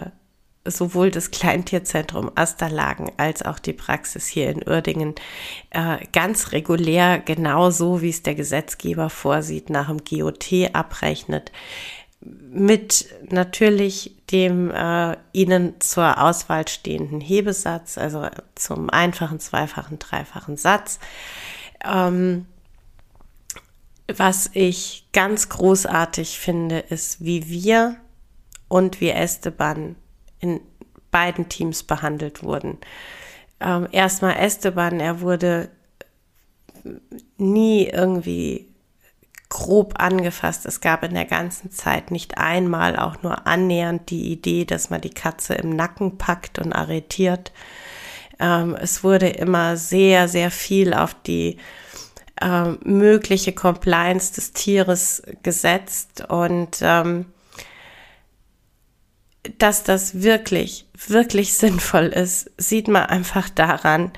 sowohl 0.65 1.11
das 1.11 1.31
Kleintierzentrum 1.31 2.31
Asterlagen 2.35 3.11
als 3.17 3.43
auch 3.43 3.59
die 3.59 3.73
Praxis 3.73 4.25
hier 4.25 4.49
in 4.49 4.67
Uerdingen 4.67 5.13
äh, 5.69 5.97
ganz 6.11 6.51
regulär, 6.51 7.19
genauso 7.19 8.01
wie 8.01 8.09
es 8.09 8.23
der 8.23 8.35
Gesetzgeber 8.35 9.09
vorsieht, 9.09 9.69
nach 9.69 9.87
dem 9.87 10.03
GOT 10.03 10.69
abrechnet 10.73 11.51
mit 12.25 13.05
natürlich 13.29 14.15
dem 14.31 14.71
äh, 14.71 15.17
Ihnen 15.33 15.79
zur 15.79 16.21
Auswahl 16.21 16.67
stehenden 16.67 17.21
Hebesatz, 17.21 17.97
also 17.97 18.27
zum 18.55 18.89
einfachen, 18.89 19.39
zweifachen, 19.39 19.99
dreifachen 19.99 20.57
Satz. 20.57 20.99
Ähm, 21.83 22.47
was 24.07 24.49
ich 24.53 25.07
ganz 25.13 25.49
großartig 25.49 26.39
finde, 26.39 26.79
ist, 26.79 27.23
wie 27.23 27.49
wir 27.49 27.97
und 28.67 29.01
wie 29.01 29.09
Esteban 29.09 29.95
in 30.39 30.61
beiden 31.11 31.49
Teams 31.49 31.83
behandelt 31.83 32.43
wurden. 32.43 32.77
Ähm, 33.59 33.87
erstmal 33.91 34.37
Esteban, 34.37 34.99
er 34.99 35.21
wurde 35.21 35.69
nie 37.37 37.87
irgendwie 37.87 38.67
grob 39.49 39.95
angefasst. 39.97 40.65
Es 40.65 40.81
gab 40.81 41.03
in 41.03 41.13
der 41.13 41.25
ganzen 41.25 41.71
Zeit 41.71 42.11
nicht 42.11 42.37
einmal 42.37 42.97
auch 42.97 43.21
nur 43.21 43.47
annähernd 43.47 44.09
die 44.09 44.31
Idee, 44.31 44.65
dass 44.65 44.89
man 44.89 45.01
die 45.01 45.13
Katze 45.13 45.53
im 45.55 45.69
Nacken 45.69 46.17
packt 46.17 46.59
und 46.59 46.73
arretiert. 46.73 47.51
Ähm, 48.39 48.75
es 48.79 49.03
wurde 49.03 49.29
immer 49.29 49.77
sehr, 49.77 50.27
sehr 50.27 50.51
viel 50.51 50.93
auf 50.93 51.15
die 51.25 51.57
ähm, 52.41 52.79
mögliche 52.83 53.53
Compliance 53.53 54.33
des 54.33 54.51
Tieres 54.51 55.23
gesetzt 55.41 56.25
und 56.27 56.79
ähm, 56.81 57.25
dass 59.57 59.83
das 59.83 60.21
wirklich, 60.21 60.85
wirklich 61.07 61.53
sinnvoll 61.57 62.07
ist, 62.07 62.51
sieht 62.57 62.87
man 62.87 63.05
einfach 63.05 63.49
daran, 63.49 64.11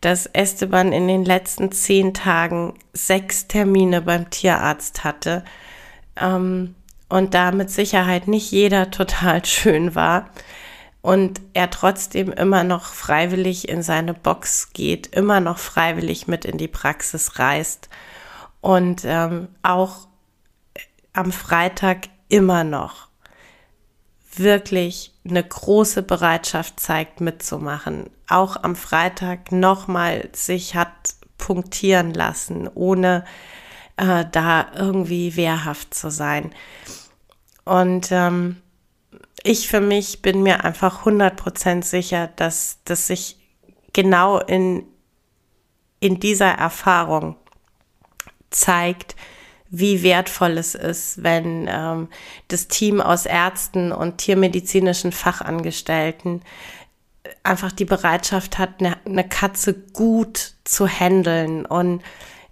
dass 0.00 0.26
Esteban 0.26 0.92
in 0.92 1.08
den 1.08 1.24
letzten 1.24 1.72
zehn 1.72 2.14
Tagen 2.14 2.74
sechs 2.92 3.48
Termine 3.48 4.02
beim 4.02 4.30
Tierarzt 4.30 5.04
hatte 5.04 5.44
ähm, 6.16 6.74
und 7.08 7.34
da 7.34 7.52
mit 7.52 7.70
Sicherheit 7.70 8.28
nicht 8.28 8.50
jeder 8.50 8.90
total 8.90 9.44
schön 9.44 9.94
war 9.94 10.30
und 11.02 11.40
er 11.54 11.70
trotzdem 11.70 12.32
immer 12.32 12.64
noch 12.64 12.86
freiwillig 12.86 13.68
in 13.68 13.82
seine 13.82 14.12
Box 14.12 14.72
geht, 14.72 15.06
immer 15.08 15.40
noch 15.40 15.58
freiwillig 15.58 16.26
mit 16.26 16.44
in 16.44 16.58
die 16.58 16.68
Praxis 16.68 17.38
reist 17.38 17.88
und 18.60 19.02
ähm, 19.04 19.48
auch 19.62 20.08
am 21.12 21.32
Freitag 21.32 22.08
immer 22.28 22.64
noch 22.64 23.05
wirklich 24.38 25.12
eine 25.28 25.42
große 25.42 26.02
Bereitschaft 26.02 26.80
zeigt, 26.80 27.20
mitzumachen. 27.20 28.10
Auch 28.28 28.62
am 28.62 28.76
Freitag 28.76 29.52
nochmal 29.52 30.28
sich 30.32 30.74
hat 30.74 31.14
punktieren 31.38 32.14
lassen, 32.14 32.68
ohne 32.74 33.24
äh, 33.96 34.24
da 34.30 34.66
irgendwie 34.74 35.36
wehrhaft 35.36 35.94
zu 35.94 36.10
sein. 36.10 36.54
Und 37.64 38.08
ähm, 38.10 38.62
ich 39.42 39.68
für 39.68 39.80
mich 39.80 40.22
bin 40.22 40.42
mir 40.42 40.64
einfach 40.64 41.04
100% 41.06 41.84
sicher, 41.84 42.28
dass 42.36 42.78
das 42.84 43.06
sich 43.06 43.38
genau 43.92 44.38
in, 44.38 44.84
in 46.00 46.20
dieser 46.20 46.50
Erfahrung 46.50 47.36
zeigt, 48.50 49.16
wie 49.70 50.02
wertvoll 50.02 50.58
es 50.58 50.74
ist, 50.74 51.22
wenn 51.22 51.66
ähm, 51.68 52.08
das 52.48 52.68
Team 52.68 53.00
aus 53.00 53.26
Ärzten 53.26 53.92
und 53.92 54.18
tiermedizinischen 54.18 55.12
Fachangestellten 55.12 56.42
einfach 57.42 57.72
die 57.72 57.84
Bereitschaft 57.84 58.58
hat, 58.58 58.80
eine, 58.80 58.96
eine 59.04 59.26
Katze 59.28 59.74
gut 59.74 60.54
zu 60.64 60.86
handeln 60.86 61.66
und 61.66 62.02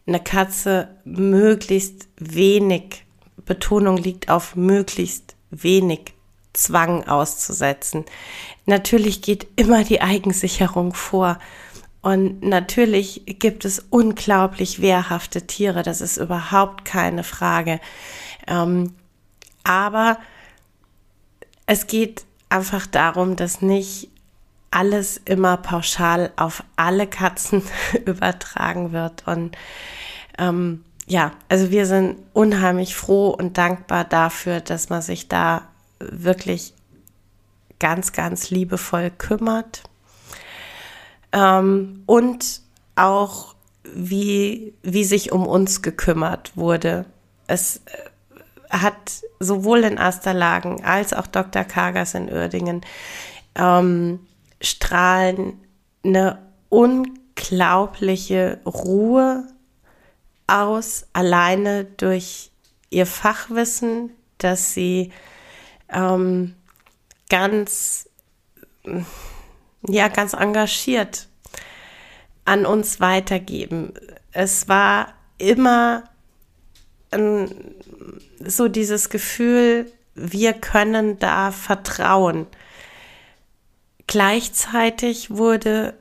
eine 0.07 0.21
Katze 0.21 0.88
möglichst 1.04 2.08
wenig, 2.17 3.04
Betonung 3.44 3.96
liegt 3.96 4.29
auf 4.29 4.56
möglichst 4.56 5.35
wenig 5.50 6.15
Zwang 6.52 7.04
auszusetzen. 7.06 8.04
Natürlich 8.67 9.23
geht 9.23 9.46
immer 9.56 9.85
die 9.85 10.00
Eigensicherung 10.00 10.94
vor. 10.94 11.38
Und 12.05 12.42
natürlich 12.42 13.23
gibt 13.25 13.65
es 13.65 13.79
unglaublich 13.88 14.83
wehrhafte 14.83 15.46
Tiere, 15.46 15.83
das 15.83 16.02
ist 16.02 16.19
überhaupt 16.19 16.85
keine 16.85 17.25
Frage. 17.25 17.81
Ähm, 18.46 18.92
aber 19.63 20.19
es 21.65 21.87
geht 21.87 22.27
einfach 22.50 22.87
darum, 22.87 23.37
dass 23.37 23.63
nicht 23.63 24.11
alles 24.71 25.17
immer 25.25 25.57
pauschal 25.57 26.31
auf 26.37 26.63
alle 26.77 27.07
Katzen 27.07 27.63
übertragen 28.05 28.92
wird. 28.92 29.27
Und 29.27 29.57
ähm, 30.37 30.85
ja, 31.07 31.33
also 31.48 31.71
wir 31.71 31.87
sind 31.87 32.19
unheimlich 32.35 32.94
froh 32.94 33.31
und 33.31 33.57
dankbar 33.57 34.05
dafür, 34.05 34.61
dass 34.61 34.90
man 34.90 35.00
sich 35.00 35.29
da 35.29 35.69
wirklich 36.00 36.75
ganz, 37.79 38.13
ganz 38.13 38.50
liebevoll 38.50 39.11
kümmert. 39.11 39.85
Ähm, 41.35 42.04
und 42.06 42.62
auch 42.96 43.54
wie, 43.82 44.72
wie 44.82 45.04
sich 45.04 45.32
um 45.32 45.46
uns 45.46 45.82
gekümmert 45.82 46.56
wurde. 46.56 47.04
Es 47.46 47.82
äh, 47.87 48.70
hat 48.70 49.22
sowohl 49.40 49.80
in 49.85 49.98
Asterlagen 49.98 50.82
als 50.85 51.12
auch 51.12 51.26
Dr. 51.26 51.64
Kagas 51.64 52.14
in 52.14 52.30
Uerdingen 52.30 52.80
ähm, 53.54 54.20
strahlen 54.60 55.60
eine 56.04 56.38
unglaubliche 56.68 58.60
Ruhe 58.64 59.46
aus, 60.46 61.06
alleine 61.12 61.85
durch 61.85 62.50
ihr 62.90 63.06
Fachwissen, 63.06 64.10
dass 64.38 64.74
sie 64.74 65.12
ähm, 65.88 66.54
ganz, 67.28 68.08
ja, 69.88 70.08
ganz 70.08 70.32
engagiert 70.32 71.28
an 72.44 72.66
uns 72.66 73.00
weitergeben. 73.00 73.94
Es 74.32 74.68
war 74.68 75.14
immer 75.38 76.04
ähm, 77.12 77.48
so 78.44 78.68
dieses 78.68 79.08
Gefühl, 79.08 79.90
wir 80.14 80.52
können 80.52 81.18
da 81.18 81.50
vertrauen. 81.50 82.46
Gleichzeitig 84.06 85.30
wurde 85.30 85.94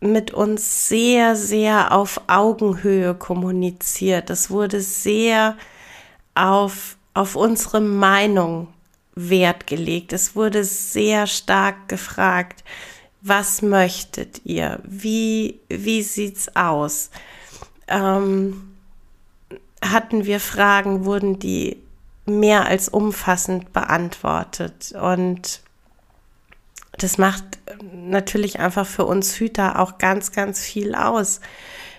mit 0.00 0.32
uns 0.32 0.88
sehr, 0.88 1.34
sehr 1.36 1.92
auf 1.92 2.20
Augenhöhe 2.26 3.14
kommuniziert. 3.14 4.28
Es 4.28 4.50
wurde 4.50 4.80
sehr 4.82 5.56
auf, 6.34 6.96
auf 7.14 7.34
unsere 7.34 7.80
Meinung 7.80 8.68
Wert 9.14 9.66
gelegt. 9.66 10.12
Es 10.12 10.36
wurde 10.36 10.62
sehr 10.64 11.26
stark 11.26 11.88
gefragt, 11.88 12.62
was 13.28 13.60
möchtet 13.60 14.42
ihr? 14.44 14.80
Wie, 14.84 15.60
wie 15.68 16.02
sieht's 16.02 16.54
aus? 16.54 17.10
Ähm, 17.88 18.76
hatten 19.82 20.24
wir 20.24 20.38
Fragen, 20.38 21.04
wurden 21.04 21.38
die 21.38 21.82
mehr 22.24 22.66
als 22.66 22.88
umfassend 22.88 23.72
beantwortet. 23.72 24.92
Und 24.92 25.60
das 26.98 27.18
macht 27.18 27.44
natürlich 27.92 28.60
einfach 28.60 28.86
für 28.86 29.04
uns 29.04 29.34
Hüter 29.34 29.80
auch 29.80 29.98
ganz, 29.98 30.30
ganz 30.30 30.60
viel 30.60 30.94
aus, 30.94 31.40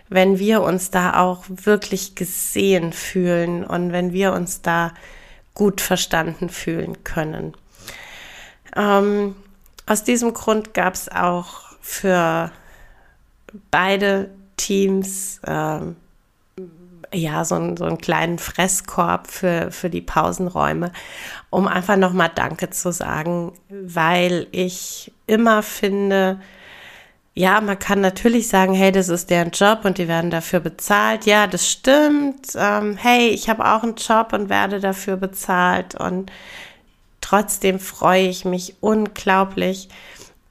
wenn 0.10 0.40
wir 0.40 0.62
uns 0.62 0.92
da 0.92 1.20
auch 1.22 1.44
wirklich 1.50 2.16
gesehen 2.16 2.94
fühlen 2.94 3.66
und 3.66 3.92
wenn 3.92 4.14
wir 4.14 4.32
uns 4.32 4.62
da 4.62 4.94
gut 5.54 5.82
verstanden 5.82 6.48
fühlen 6.48 7.04
können. 7.04 7.54
Ähm, 8.76 9.36
aus 9.88 10.04
diesem 10.04 10.34
Grund 10.34 10.74
gab 10.74 10.94
es 10.94 11.10
auch 11.10 11.62
für 11.82 12.52
beide 13.72 14.30
Teams 14.58 15.40
ähm, 15.48 15.96
ja 17.14 17.46
so, 17.46 17.56
ein, 17.56 17.78
so 17.78 17.86
einen 17.86 17.98
kleinen 17.98 18.38
Fresskorb 18.38 19.28
für, 19.28 19.72
für 19.72 19.90
die 19.90 20.02
Pausenräume, 20.02 20.92
um 21.50 21.68
einfach 21.68 21.96
nochmal 21.96 22.32
Danke 22.34 22.70
zu 22.70 22.92
sagen, 22.92 23.54
weil 23.70 24.48
ich 24.52 25.12
immer 25.26 25.64
finde, 25.64 26.40
ja, 27.34 27.62
man 27.62 27.78
kann 27.78 28.02
natürlich 28.02 28.48
sagen, 28.48 28.74
hey, 28.74 28.92
das 28.92 29.10
ist 29.10 29.30
deren 29.30 29.52
Job 29.52 29.86
und 29.86 30.00
die 30.00 30.08
werden 30.08 30.32
dafür 30.32 30.60
bezahlt. 30.60 31.26
Ja, 31.28 31.46
das 31.46 31.70
stimmt. 31.70 32.48
Ähm, 32.56 32.98
hey, 32.98 33.30
ich 33.30 33.48
habe 33.48 33.64
auch 33.64 33.84
einen 33.84 33.96
Job 33.96 34.34
und 34.34 34.50
werde 34.50 34.80
dafür 34.80 35.18
bezahlt. 35.18 35.94
Und 35.94 36.32
trotzdem 37.28 37.80
freue 37.80 38.28
ich 38.28 38.46
mich 38.46 38.76
unglaublich, 38.80 39.90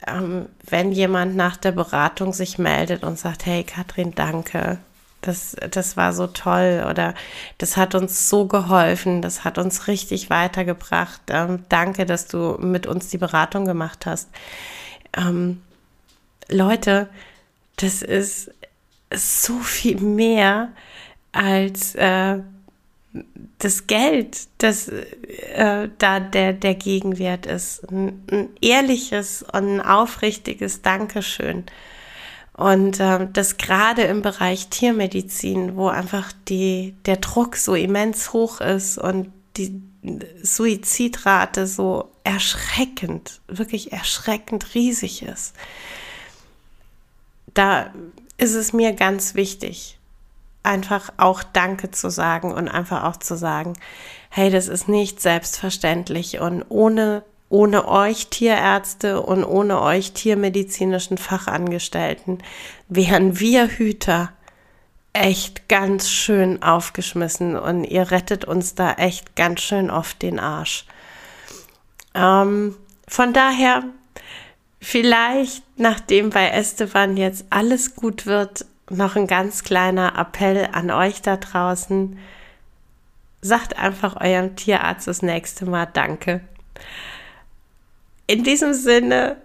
ähm, 0.06 0.46
wenn 0.68 0.92
jemand 0.92 1.34
nach 1.34 1.56
der 1.56 1.72
Beratung 1.72 2.34
sich 2.34 2.58
meldet 2.58 3.02
und 3.02 3.18
sagt, 3.18 3.46
hey, 3.46 3.64
Katrin, 3.64 4.14
danke. 4.14 4.78
Das, 5.22 5.56
das 5.70 5.96
war 5.96 6.12
so 6.12 6.26
toll 6.26 6.86
oder 6.88 7.14
das 7.56 7.78
hat 7.78 7.94
uns 7.94 8.28
so 8.28 8.44
geholfen, 8.46 9.22
das 9.22 9.42
hat 9.42 9.56
uns 9.56 9.88
richtig 9.88 10.28
weitergebracht. 10.28 11.22
Ähm, 11.28 11.64
danke, 11.70 12.04
dass 12.04 12.26
du 12.28 12.58
mit 12.60 12.86
uns 12.86 13.08
die 13.08 13.18
Beratung 13.18 13.64
gemacht 13.64 14.04
hast. 14.04 14.28
Ähm, 15.16 15.62
Leute, 16.48 17.08
das 17.76 18.02
ist 18.02 18.50
so 19.12 19.58
viel 19.60 19.98
mehr 19.98 20.68
als 21.32 21.94
äh, 21.94 22.38
das 23.58 23.86
Geld, 23.86 24.48
das 24.58 24.88
äh, 24.88 25.88
da 25.98 26.20
der, 26.20 26.52
der 26.52 26.74
Gegenwert 26.74 27.46
ist. 27.46 27.90
Ein, 27.90 28.24
ein 28.30 28.48
ehrliches 28.60 29.42
und 29.42 29.76
ein 29.76 29.80
aufrichtiges 29.80 30.82
Dankeschön. 30.82 31.64
Und 32.54 33.00
äh, 33.00 33.26
das 33.32 33.56
gerade 33.58 34.02
im 34.02 34.22
Bereich 34.22 34.68
Tiermedizin, 34.68 35.76
wo 35.76 35.88
einfach 35.88 36.32
die, 36.48 36.94
der 37.06 37.16
Druck 37.16 37.56
so 37.56 37.74
immens 37.74 38.32
hoch 38.32 38.60
ist 38.60 38.98
und 38.98 39.32
die 39.56 39.82
Suizidrate 40.42 41.66
so 41.66 42.10
erschreckend, 42.24 43.40
wirklich 43.48 43.92
erschreckend 43.92 44.74
riesig 44.74 45.22
ist 45.22 45.54
da 47.56 47.90
ist 48.36 48.54
es 48.54 48.72
mir 48.72 48.92
ganz 48.92 49.34
wichtig, 49.34 49.95
einfach 50.66 51.10
auch 51.16 51.42
Danke 51.42 51.90
zu 51.90 52.10
sagen 52.10 52.52
und 52.52 52.68
einfach 52.68 53.04
auch 53.04 53.16
zu 53.16 53.36
sagen, 53.36 53.74
hey, 54.28 54.50
das 54.50 54.68
ist 54.68 54.88
nicht 54.88 55.20
selbstverständlich 55.20 56.40
und 56.40 56.64
ohne 56.68 57.22
ohne 57.48 57.86
euch 57.86 58.26
Tierärzte 58.26 59.22
und 59.22 59.44
ohne 59.44 59.80
euch 59.80 60.12
tiermedizinischen 60.12 61.16
Fachangestellten 61.16 62.42
wären 62.88 63.38
wir 63.38 63.68
Hüter 63.68 64.32
echt 65.12 65.68
ganz 65.68 66.10
schön 66.10 66.64
aufgeschmissen 66.64 67.56
und 67.56 67.84
ihr 67.84 68.10
rettet 68.10 68.44
uns 68.44 68.74
da 68.74 68.94
echt 68.94 69.36
ganz 69.36 69.60
schön 69.60 69.90
oft 69.90 70.22
den 70.22 70.40
Arsch. 70.40 70.86
Ähm, 72.16 72.74
von 73.06 73.32
daher 73.32 73.84
Vielleicht, 74.88 75.64
nachdem 75.76 76.30
bei 76.30 76.48
Esteban 76.48 77.16
jetzt 77.16 77.46
alles 77.50 77.96
gut 77.96 78.24
wird, 78.26 78.66
noch 78.90 79.16
ein 79.16 79.26
ganz 79.26 79.64
kleiner 79.64 80.16
Appell 80.18 80.68
an 80.72 80.90
euch 80.90 81.22
da 81.22 81.36
draußen. 81.36 82.18
Sagt 83.40 83.78
einfach 83.78 84.16
eurem 84.20 84.56
Tierarzt 84.56 85.06
das 85.06 85.22
nächste 85.22 85.66
Mal 85.66 85.86
Danke. 85.86 86.40
In 88.26 88.42
diesem 88.42 88.74
Sinne, 88.74 89.36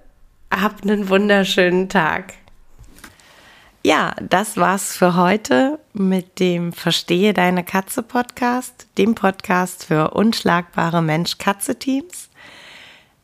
habt 0.52 0.84
einen 0.84 1.10
wunderschönen 1.10 1.90
Tag. 1.90 2.34
Ja, 3.84 4.14
das 4.22 4.58
war's 4.58 4.96
für 4.96 5.16
heute 5.16 5.80
mit 5.94 6.40
dem 6.40 6.72
Verstehe 6.72 7.34
deine 7.34 7.64
Katze 7.64 8.04
Podcast, 8.04 8.88
dem 9.00 9.16
Podcast 9.16 9.86
für 9.86 10.12
unschlagbare 10.12 11.02
Mensch-Katze-Teams. 11.02 12.30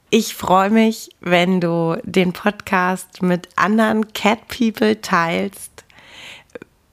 Ich 0.09 0.33
freue 0.33 0.71
mich, 0.71 1.09
wenn 1.19 1.61
du 1.61 1.97
den 2.03 2.33
Podcast 2.33 3.21
mit 3.21 3.49
anderen 3.55 4.13
Cat 4.13 4.47
People 4.47 4.99
teilst, 5.01 5.83